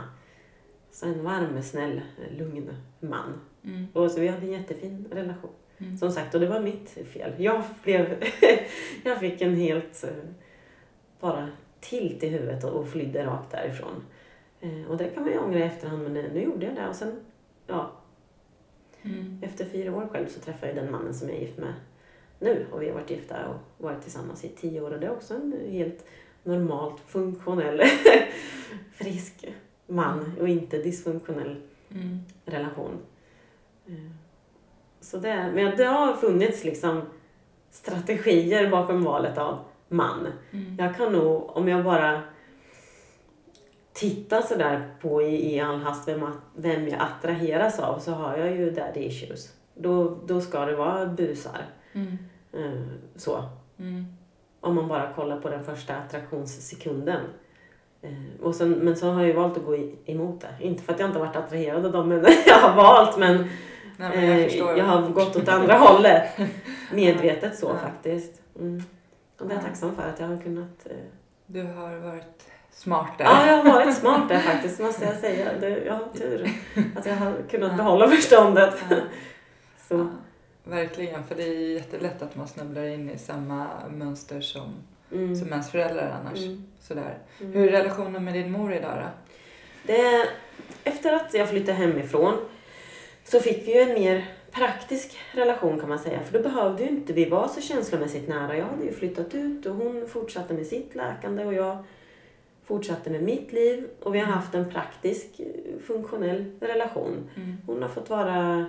[0.90, 2.00] Så en varm, snäll,
[2.38, 3.40] lugn man.
[3.64, 3.86] Mm.
[3.92, 5.50] Och så vi hade en jättefin relation.
[5.78, 5.96] Mm.
[5.98, 7.32] Som sagt, och det var mitt fel.
[7.38, 8.24] Jag, blev,
[9.04, 10.10] jag fick en helt eh,
[11.20, 11.48] bara
[11.80, 14.04] tilt i huvudet och, flydde rakt därifrån.
[14.60, 16.88] Eh, Och det kan man ju ångra i efterhand, men eh, nu gjorde jag det.
[16.88, 17.16] Och sen,
[17.66, 17.90] ja,
[19.02, 19.38] Mm.
[19.42, 21.74] efter fyra år själv så träffade jag den mannen som jag är gift med
[22.38, 22.66] nu.
[22.72, 24.90] Och vi har varit gifta och varit tillsammans i tio år.
[24.94, 26.04] Och det är också en helt
[26.42, 27.82] normalt funktionell,
[28.94, 29.48] frisk
[29.86, 31.56] man och inte dysfunktionell
[31.90, 32.18] Mm.
[32.44, 32.98] relation.
[33.86, 33.94] Eh,
[35.00, 37.02] Så det, men det har funnits liksom
[37.70, 39.58] strategier bakom valet av
[39.88, 40.26] man.
[40.50, 40.76] Mm.
[40.78, 42.20] Jag kan nog, om jag bara
[43.92, 46.26] tittar sådär på i, i all hast vem,
[46.56, 49.52] vem jag attraheras av så har jag ju daddy issues.
[49.74, 51.66] Då, då ska det vara busar.
[51.92, 52.18] Mm.
[52.52, 52.82] Eh,
[53.16, 53.44] Så.
[53.78, 54.04] Mm.
[54.60, 57.20] Om man bara kollar på den första attraktionssekunden.
[58.02, 58.10] Eh,
[58.42, 59.76] Och sen, men så har jag ju valt att gå
[60.06, 60.64] emot det.
[60.66, 62.12] Inte för att jag inte varit attraherad av dem
[62.46, 63.36] jag har valt men,
[63.96, 64.26] Nej, men
[64.58, 66.22] jag eh, jag har gått åt andra hållet.
[66.92, 67.76] Medvetet så Ja.
[67.88, 68.42] faktiskt.
[68.58, 68.82] Mm.
[69.38, 69.68] Och det är jag Ja.
[69.68, 70.96] tacksam för att jag har kunnat eh,
[71.46, 73.24] Du har varit smart där.
[73.24, 75.50] Ja, jag har varit smart där faktiskt, måste jag säga.
[75.60, 76.50] Det, jag har tur
[76.96, 78.74] att jag har kunnat behålla förståndet.
[79.88, 80.08] Så,
[80.64, 84.74] verkligen, för det är jättelätt att man snubblar in i samma mönster som,
[85.12, 86.38] mm, som ens föräldrar annars.
[86.38, 87.18] mm, Sådär.
[87.40, 87.52] mm.
[87.52, 89.08] Hur är relationen med din mor idag då?
[89.92, 90.28] Det,
[90.84, 92.34] efter att jag flyttade hemifrån
[93.24, 94.24] så fick vi ju en mer
[94.58, 96.20] praktisk relation kan man säga.
[96.22, 98.56] För då behövde ju inte vi vara så känslomässigt nära.
[98.56, 101.78] Jag hade ju flyttat ut och hon fortsatte med sitt läkande och jag
[102.64, 103.88] fortsatte med mitt liv.
[104.02, 105.40] Och vi har haft en praktisk,
[105.86, 107.30] funktionell relation.
[107.36, 107.56] Mm.
[107.66, 108.66] Hon har fått vara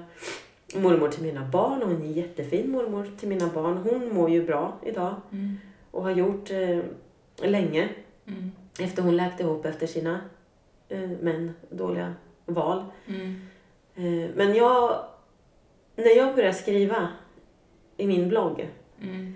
[0.75, 3.77] mormor till mina barn och hon är en jättefin mormor till mina barn.
[3.77, 5.57] Hon mår ju bra idag Mm.
[5.91, 6.79] och har gjort eh,
[7.49, 7.89] länge
[8.27, 8.51] Mm.
[8.79, 10.21] efter hon läkte ihop efter sina
[10.89, 12.13] eh, män dåliga
[12.45, 12.83] val.
[13.07, 13.41] Mm.
[13.95, 15.05] Eh, men jag,
[15.99, 17.09] när jag började skriva
[17.97, 18.69] i min blogg
[19.01, 19.33] Mm.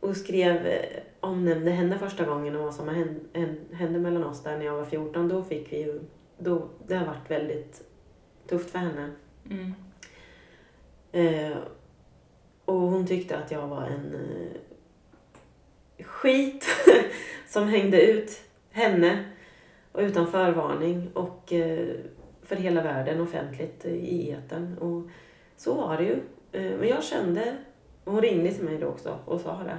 [0.00, 4.58] och skrev, eh, omnämnde henne första gången och vad som hände, hände mellan oss där
[4.58, 6.00] när jag var 14, då fick vi ju,
[6.38, 7.82] då, det har varit väldigt
[8.48, 9.10] tufft för henne.
[9.50, 9.74] Mm.
[11.12, 11.56] Eh,
[12.64, 16.66] och hon tyckte att jag var en eh, skit
[17.48, 18.40] som hängde ut
[18.70, 19.24] henne
[19.92, 21.88] och utan förvarning och eh,
[22.42, 24.78] för hela världen offentligt i etern.
[24.78, 25.10] Och
[25.56, 26.20] så var det ju.
[26.52, 27.56] Eh, men jag kände,
[28.04, 29.78] och hon ringde till mig då också och sa det,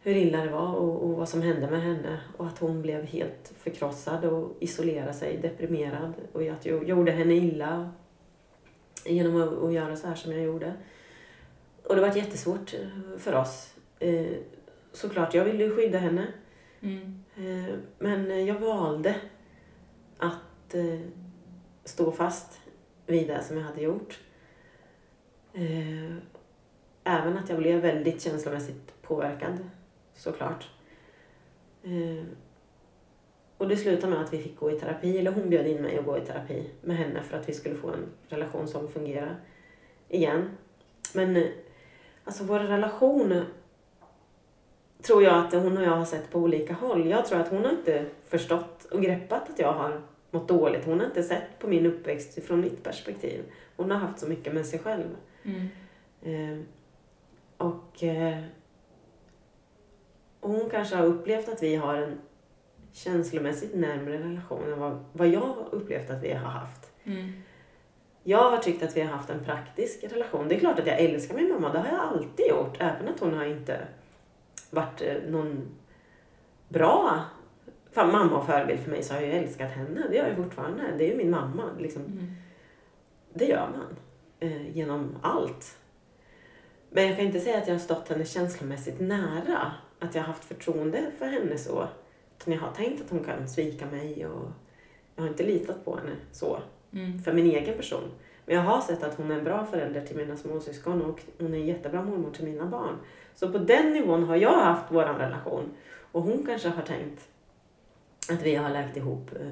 [0.00, 3.04] hur illa det var och, och vad som hände med henne och att hon blev
[3.04, 7.90] helt förkrossad och isolerade sig, deprimerad och att jag gjorde henne illa
[9.04, 10.72] genom att, att göra så här som jag gjorde.
[11.84, 13.74] Och det var jättesvårt eh, för oss.
[13.98, 14.26] Eh,
[14.92, 16.26] Såklart, jag ville ju skydda henne.
[16.80, 17.24] Mm.
[17.98, 19.14] Men jag valde
[20.18, 20.74] att
[21.84, 22.60] stå fast
[23.06, 24.20] vid det som jag hade gjort.
[25.54, 26.16] Eh,
[27.04, 29.58] även att jag blev väldigt känslomässigt påverkad,
[30.14, 30.70] såklart.
[31.82, 32.24] Eh,
[33.58, 35.98] och det slutade med att vi fick gå i terapi, eller hon bjöd in mig
[35.98, 39.36] att gå i terapi med henne för att vi skulle få en relation som fungerar
[40.08, 40.50] igen.
[41.14, 41.48] Men eh,
[42.24, 43.44] alltså vår relation
[45.02, 47.10] tror jag att hon och jag har sett på olika håll.
[47.10, 50.00] Jag tror att hon har inte förstått och greppat att jag har
[50.30, 50.84] mått dåligt.
[50.84, 53.44] Hon har inte sett på min uppväxt från mitt perspektiv.
[53.76, 55.16] Hon har haft så mycket med sig själv.
[55.44, 55.68] Mm.
[56.22, 56.64] Eh,
[57.56, 58.38] och eh,
[60.40, 62.18] hon kanske har upplevt att vi har en
[62.92, 66.92] känslomässigt närmare relation än vad, vad jag har upplevt att vi har haft.
[67.04, 67.32] Mm.
[68.22, 70.48] Jag har tyckt att vi har haft en praktisk relation.
[70.48, 72.76] Det är klart att jag älskar min mamma, det har jag alltid gjort.
[72.78, 73.86] Även att hon har inte
[74.70, 75.68] varit eh, någon
[76.68, 77.24] bra
[77.94, 80.06] fan, mamma och förebild för mig så har jag älskat henne.
[80.10, 80.82] Det gör jag fortfarande.
[80.98, 81.70] Det är ju min mamma.
[81.78, 82.02] Liksom.
[82.02, 82.32] Mm.
[83.32, 83.96] Det gör man.
[84.44, 85.78] Eh, genom allt.
[86.90, 89.72] Men jag kan inte säga att jag har stått henne känslomässigt nära.
[89.98, 91.88] Att jag har haft förtroende för henne så.
[92.38, 94.50] Utan jag har tänkt att hon kan svika mig och
[95.16, 96.58] jag har inte litat på henne så.
[96.92, 97.22] Mm.
[97.22, 98.10] För min egen person.
[98.46, 101.54] Men jag har sett att hon är en bra förälder till mina småsyskon och hon
[101.54, 102.98] är en jättebra mormor till mina barn.
[103.34, 105.70] Så på den nivån har jag haft vår relation.
[106.12, 107.28] Och hon kanske har tänkt
[108.30, 109.48] att vi har läkt ihop eh,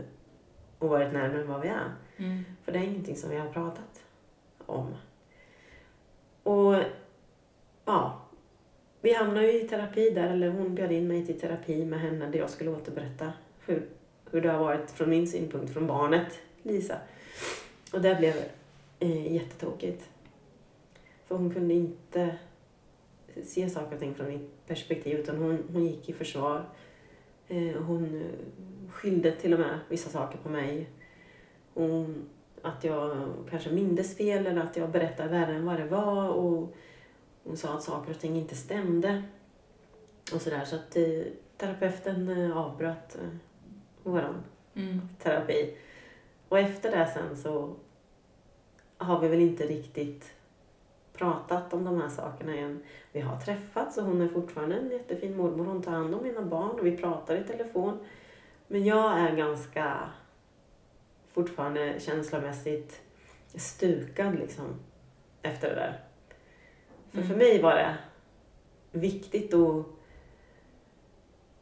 [0.79, 1.95] och varit närmare än vad vi är.
[2.17, 2.45] Mm.
[2.65, 4.03] För det är ingenting som vi har pratat
[4.73, 4.95] om.
[6.43, 6.83] Och
[7.85, 8.23] ja,
[9.01, 12.27] vi hamnade ju i terapi där, eller hon bjöd in mig till terapi med henne
[12.27, 13.33] där jag skulle återberätta
[13.67, 13.89] hur,
[14.31, 16.99] hur det har varit från min synpunkt, från barnet Lisa.
[17.93, 18.35] Och det blev
[18.99, 20.09] eh, jättetokigt.
[21.27, 22.37] För hon kunde inte
[23.45, 26.65] se saker och ting från mitt perspektiv utan hon, hon gick i försvar.
[27.49, 30.89] Eh, hon eh, skyllde till och med vissa saker på mig.
[31.75, 32.29] Hon,
[32.63, 36.29] att jag kanske mindes fel eller att jag berättade värre än vad det var.
[36.29, 36.75] Och
[37.45, 39.23] hon sa att saker och ting inte stämde.
[40.35, 40.65] Och sådär.
[40.65, 43.29] Så att eh, terapeuten eh, avbröt eh,
[44.03, 44.35] våran
[44.75, 45.01] Mm.
[45.23, 45.77] terapi.
[46.49, 47.75] Och efter det sen så
[48.99, 50.35] har vi väl inte riktigt
[51.13, 52.83] pratat om de här sakerna igen.
[53.13, 55.65] Vi har träffats och hon är fortfarande en jättefin mormor.
[55.65, 57.99] Hon tar hand om mina barn och vi pratar i telefon.
[58.69, 59.99] Men jag är ganska
[61.33, 63.01] fortfarande känslomässigt
[63.55, 64.81] stukad liksom
[65.43, 66.01] efter det där.
[67.11, 67.29] För Mm.
[67.29, 67.97] för mig var det
[68.93, 69.87] viktigt att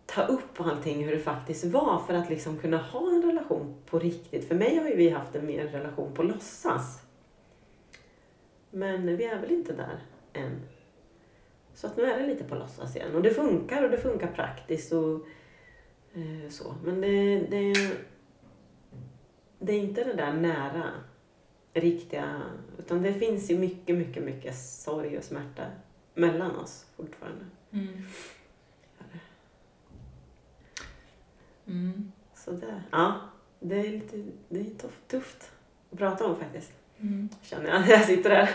[0.07, 3.99] ta upp allting hur det faktiskt var för att liksom kunna ha en relation på
[3.99, 4.49] riktigt.
[4.49, 7.03] För mig har ju vi haft en mer relation på låtsas.
[8.71, 9.99] Men vi är väl inte där
[10.33, 10.61] än.
[11.75, 13.15] Så att nu är det lite på låtsas igen.
[13.15, 15.15] Och det funkar och det funkar praktiskt och
[16.15, 16.75] eh, så.
[16.85, 17.75] Men det, det,
[19.61, 20.91] det är inte det där nära,
[21.73, 22.43] riktiga.
[22.79, 25.67] Utan det finns ju mycket, mycket, mycket sorg och smärta
[26.15, 27.45] mellan oss fortfarande.
[27.73, 28.05] Mm.
[31.67, 32.13] Mm.
[32.35, 33.21] Så det, ja,
[33.61, 34.17] det är lite
[34.49, 35.51] det är tufft, tufft
[35.93, 36.73] att prata om faktiskt.
[36.99, 37.29] Mm.
[37.43, 38.51] Känner jag när jag sitter där.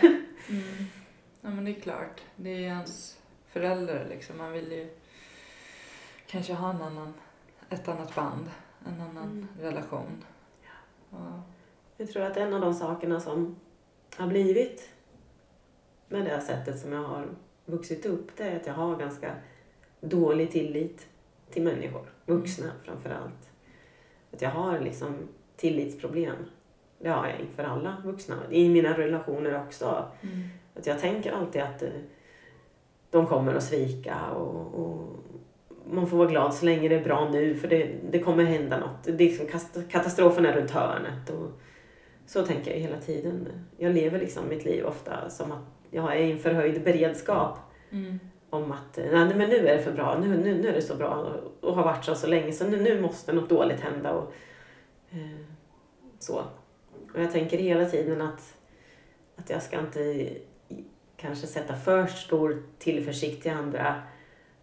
[0.49, 0.85] Mm.
[1.41, 2.21] Ja men det är klart.
[2.35, 4.37] Det är ens förälder liksom.
[4.37, 4.89] Man vill ju
[6.27, 7.13] kanske ha en annan,
[7.69, 8.51] ett annat band.
[8.87, 9.47] En annan Mm.
[9.61, 10.23] relation.
[11.19, 11.43] Ja.
[11.97, 13.55] Jag tror att en av de sakerna som
[14.17, 14.89] har blivit
[16.07, 17.27] med det sättet som jag har
[17.65, 19.35] vuxit upp, det är att jag har ganska
[19.99, 21.07] dålig tillit
[21.49, 22.09] till människor.
[22.25, 23.49] Vuxna framför allt.
[24.33, 25.15] Att jag har liksom
[25.55, 26.35] tillitsproblem.
[26.99, 28.35] Det har jag inför alla vuxna.
[28.49, 30.05] I mina relationer också.
[30.21, 30.47] Mm.
[30.75, 31.89] Att jag tänker alltid att eh,
[33.09, 35.19] de kommer att svika och, och
[35.89, 38.79] man får vara glad så länge det är bra nu för det, det kommer hända
[38.79, 39.03] något.
[39.03, 39.47] Det är liksom
[39.89, 41.29] katastrofen är runt hörnet.
[41.29, 41.51] Och
[42.25, 43.47] så tänker jag hela tiden.
[43.77, 47.59] Jag lever liksom mitt liv ofta som att jag är i en förhöjd beredskap
[47.91, 48.19] Mm.
[48.49, 50.95] om att nej, men nu är det för bra, nu, nu, nu är det så
[50.95, 54.11] bra och, har varit så så länge så nu, nu måste något dåligt hända.
[54.13, 54.33] Och,
[55.11, 55.39] eh,
[56.19, 56.43] så.
[57.13, 58.57] Och jag tänker hela tiden att,
[59.35, 60.29] att jag ska inte
[61.17, 63.95] kanske sätta för stor tillförsikt till andra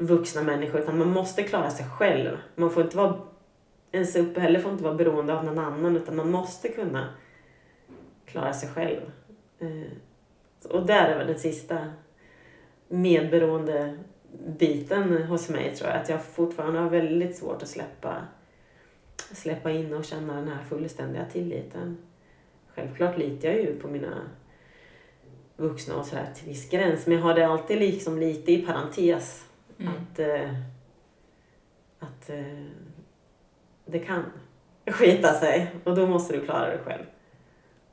[0.07, 2.38] vuxna människor utan man måste klara sig själv.
[2.55, 3.18] Man får inte vara,
[3.92, 7.09] ens uppehälle får inte vara beroende av någon annan utan man måste kunna
[8.26, 9.00] klara sig själv.
[9.59, 9.92] Eh,
[10.70, 11.78] och där är väl den sista
[12.88, 13.98] medberoende
[14.46, 16.00] biten hos mig tror jag.
[16.00, 18.26] Att jag fortfarande har väldigt svårt att släppa,
[19.16, 21.98] släppa in och känna den här fullständiga tilliten.
[22.74, 24.30] Självklart litar jag ju på mina
[25.57, 27.07] vuxna och sådär till viss gräns.
[27.07, 29.44] Men jag har det alltid liksom lite i parentes.
[29.82, 29.92] Mm.
[30.12, 30.50] Att, eh,
[31.98, 32.64] att eh,
[33.86, 34.24] det kan
[34.86, 35.70] skita sig.
[35.84, 37.04] Och då måste du klara det själv.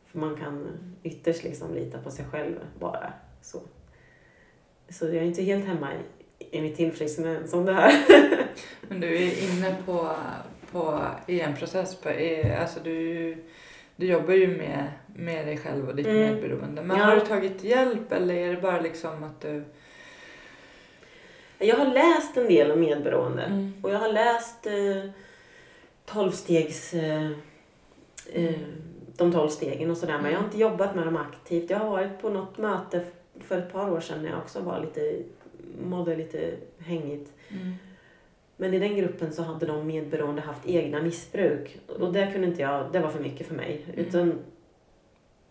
[0.05, 0.67] För man kan
[1.03, 3.13] ytterst liksom lita på sig själv bara.
[3.41, 3.61] Så,
[4.89, 5.89] så jag är inte helt hemma
[6.39, 7.91] i, i mitt tillfrisknande som det här.
[8.81, 10.09] Men du är inne på,
[10.71, 11.95] på i en process.
[12.01, 13.35] På, i, alltså du,
[13.95, 16.19] du jobbar ju med, med dig själv och ditt Mm.
[16.33, 16.81] medberoende.
[16.81, 17.03] Men Ja.
[17.05, 19.63] har du tagit hjälp eller är det bara liksom att du...
[21.59, 23.43] Jag har läst en del om medberoende.
[23.43, 23.73] Mm.
[23.81, 25.11] Och jag har läst eh,
[26.05, 27.31] 12 stegs, eh,
[28.33, 28.59] eh,
[29.17, 30.19] de 12 stegen och sådär.
[30.21, 31.69] Men jag har inte jobbat med dem aktivt.
[31.69, 33.05] Jag har varit på något möte
[33.39, 35.15] för ett par år sedan när jag också var lite,
[35.83, 37.33] mådde lite hängigt.
[37.49, 37.73] Mm.
[38.57, 41.79] Men i den gruppen så hade de medberoende haft egna missbruk.
[41.99, 43.85] Och det kunde inte jag, det var för mycket för mig.
[43.87, 44.05] Mm.
[44.05, 44.39] Utan,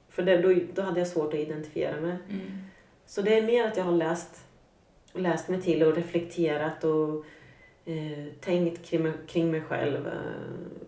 [0.09, 2.17] för det, då, då hade jag svårt att identifiera mig.
[2.29, 2.41] Mm.
[3.07, 4.45] Så det är mer att jag har läst,
[5.13, 7.25] läst mig till och reflekterat och
[7.85, 10.07] eh, tänkt kring kring mig själv.
[10.07, 10.79] Eh,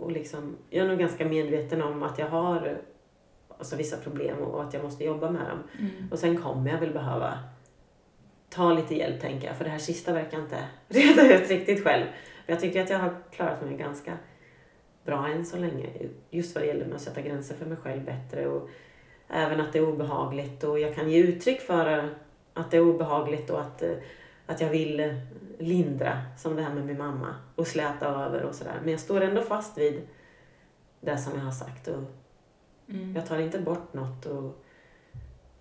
[0.00, 2.80] och liksom, jag är nog ganska medveten om att jag har
[3.58, 5.62] alltså, vissa problem och att jag måste jobba med dem.
[5.78, 6.08] Mm.
[6.10, 7.38] Och sen kommer jag väl behöva
[8.50, 9.56] ta lite hjälp tänker jag.
[9.56, 12.04] För det här sista verkar inte reda ut riktigt själv.
[12.46, 14.12] Men jag tycker att jag har klarat mig ganska
[15.04, 15.86] bra än så länge.
[16.30, 18.46] Just vad det gäller med att sätta gränser för mig själv bättre.
[18.46, 18.68] Och
[19.28, 20.64] även att det är obehagligt.
[20.64, 22.14] Och jag kan ge uttryck för
[22.58, 23.96] att det är obehagligt och att, eh,
[24.46, 25.14] att jag vill eh,
[25.58, 26.22] lindra.
[26.38, 27.34] Som det här med min mamma.
[27.54, 28.78] Och släta över och sådär.
[28.82, 30.02] Men jag står ändå fast vid
[31.00, 31.88] det som jag har sagt.
[31.88, 32.02] Och
[32.90, 33.16] Mm.
[33.16, 34.64] jag tar inte bort något och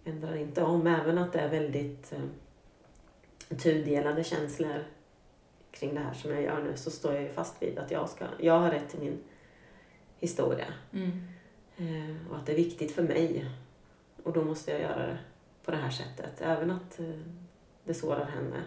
[0.06, 0.88] ändrar inte om.
[0.88, 4.84] Även att det är väldigt eh, tudelade känslor
[5.72, 8.10] kring det här som jag gör nu så står jag ju fast vid att jag,
[8.10, 9.20] ska, jag har rätt till min
[10.18, 10.66] historia.
[10.94, 11.12] Mm.
[11.78, 13.46] Eh, och att det är viktigt för mig.
[14.24, 15.18] Och då måste jag göra det
[15.68, 16.42] på det här sättet.
[16.42, 17.06] Även att eh,
[17.84, 18.64] det sårar henne.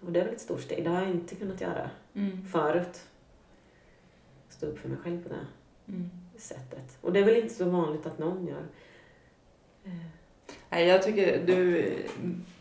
[0.00, 0.84] Och det är väl ett stort steg.
[0.84, 2.46] Det har jag inte kunnat göra Mm.
[2.46, 3.00] förut.
[4.48, 5.46] Stå upp för mig själv på det
[5.92, 6.10] Mm.
[6.36, 6.98] sättet.
[7.00, 8.62] Och det är väl inte så vanligt att någon gör.
[9.84, 9.90] Eh,
[10.70, 11.78] Nej, jag tycker du,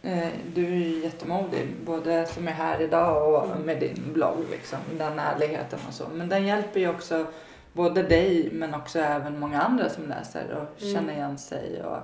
[0.01, 3.61] eh, du är jättemodig, både som är här idag och Mm.
[3.65, 6.07] med din blogg, liksom, den ärligheten och så.
[6.13, 7.26] Men den hjälper ju också
[7.73, 10.93] både dig men också även många andra som läser och Mm.
[10.93, 11.84] känner igen sig.
[11.84, 11.97] Och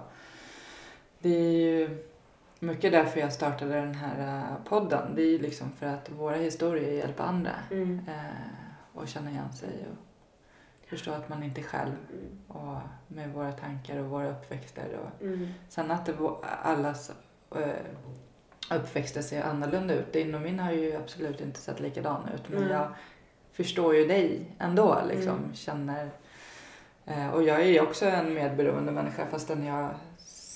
[1.22, 2.04] det är ju
[2.60, 5.16] mycket därför jag startade den här eh, podden.
[5.16, 8.02] Det är ju liksom för att våra historier hjälper andra Mm.
[8.08, 12.40] eh, och känna igen sig och förstå att man inte är själv Mm.
[12.64, 15.00] och med våra tankar och våra uppväxter.
[15.04, 15.48] Och Mm.
[15.70, 16.14] Sen att det
[16.64, 17.12] allas
[17.56, 20.14] eh, uppväxter ser annorlunda ut.
[20.14, 22.50] Din och min har ju absolut inte sett likadan ut.
[22.50, 22.72] Men Nej.
[22.72, 22.88] jag
[23.52, 25.02] förstår ju dig ändå.
[25.10, 25.54] Liksom, Mm.
[25.54, 26.10] känner,
[27.06, 29.90] eh, och jag är ju också en medberoende människa fastän jag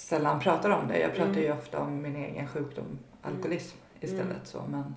[0.05, 0.99] sällan pratar om det.
[0.99, 1.43] Jag pratar Mm.
[1.43, 4.25] ju ofta om min egen sjukdom, alkoholism istället.
[4.25, 4.45] Mm.
[4.45, 4.95] Så, men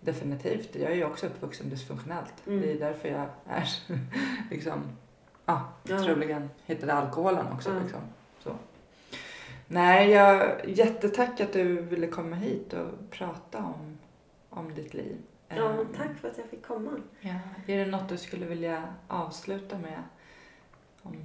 [0.00, 2.46] definitivt, jag är ju också uppvuxen dysfunktionellt.
[2.46, 2.60] Mm.
[2.60, 3.68] Det är därför jag är
[4.50, 4.82] liksom,
[5.46, 5.98] ja, Ja.
[6.02, 7.80] troligen hittade alkoholen också.
[7.82, 8.00] Liksom.
[8.38, 8.50] Så.
[9.66, 13.98] Nej, jag jättetack att du ville komma hit och prata om,
[14.50, 15.16] om ditt liv.
[15.48, 16.90] Ja, Ehm, men tack för att jag fick komma.
[17.20, 17.34] Ja.
[17.66, 20.02] Är det något du skulle vilja avsluta med?
[21.02, 21.16] Om,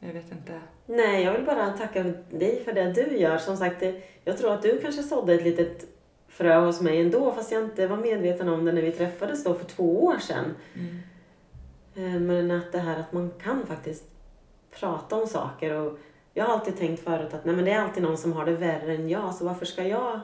[0.00, 0.60] jag vet inte.
[0.86, 3.38] Nej, jag vill bara tacka dig för det du gör.
[3.38, 3.82] Som sagt,
[4.24, 5.86] jag tror att du kanske sådde ett litet
[6.28, 9.54] frö hos mig ändå, fast jag inte var medveten om det när vi träffades då
[9.54, 10.54] för två år sedan.
[10.74, 11.00] Mm.
[11.94, 14.04] Eh, Men att det här att man kan faktiskt
[14.70, 15.74] prata om saker.
[15.74, 15.98] Och
[16.34, 18.52] jag har alltid tänkt förut att nej, men det är alltid någon som har det
[18.52, 20.20] värre än jag, så varför ska jag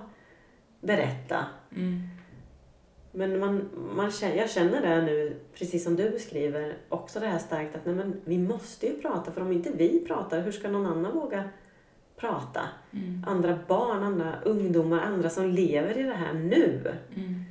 [0.80, 1.44] berätta?
[1.76, 2.02] Mm.
[3.16, 7.38] Men man, man känner, jag känner det nu, precis som du beskriver, också det här
[7.38, 10.68] starkt att nej, men vi måste ju prata, för om inte vi pratar, hur ska
[10.68, 11.44] någon annan våga
[12.16, 12.60] prata?
[12.92, 13.24] Mm.
[13.26, 16.94] Andra barn, andra ungdomar, andra som lever i det här nu.
[17.14, 17.44] Mm.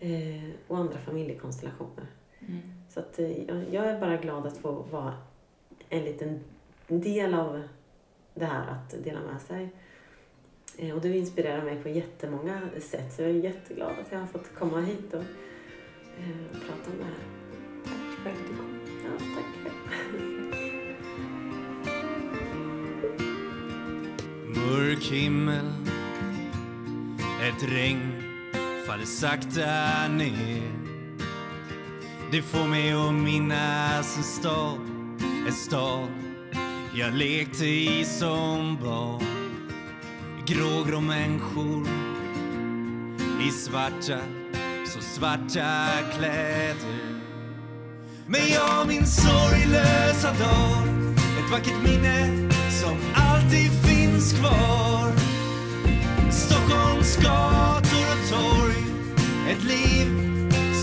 [0.00, 2.06] Eh, och andra familjekonstellationer.
[2.40, 2.60] Mm.
[2.88, 5.14] Så att, eh, jag, jag är bara glad att få vara
[5.88, 6.40] en liten
[6.88, 7.62] del av
[8.34, 9.68] det här att dela med sig.
[10.80, 14.26] Eh, och du inspirerar mig på jättemånga sätt så jag är jätteglad att jag har
[14.26, 15.20] fått komma hit eh,
[16.50, 17.14] och prata om det här.
[17.84, 18.80] Tack för att du kom.
[19.04, 19.44] Ja, tack.
[24.56, 25.66] Mörk himmel
[27.42, 28.22] Ett regn
[28.86, 30.72] faller sakta ner
[32.32, 34.78] Det får mig att minnas en stad
[35.46, 36.08] En stad
[36.94, 39.39] jag lekte i som barn
[40.50, 41.88] grågrå människor
[43.42, 44.18] i svarta,
[44.86, 45.86] så svarta
[46.16, 47.20] kläder.
[48.26, 55.12] Men jag min sorglösa dag, ett vackert minne som alltid finns kvar.
[56.30, 58.84] Stockholms gator och torg,
[59.50, 60.06] ett liv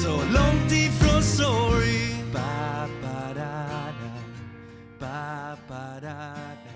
[0.04, 2.24] så långt ifrån sorg.
[2.34, 3.66] Ba, ba, da,
[4.00, 4.14] da.
[5.00, 6.74] Ba, ba, da, da.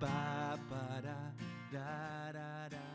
[0.00, 1.33] Ba, ba, da.
[1.74, 2.93] Da, da, da,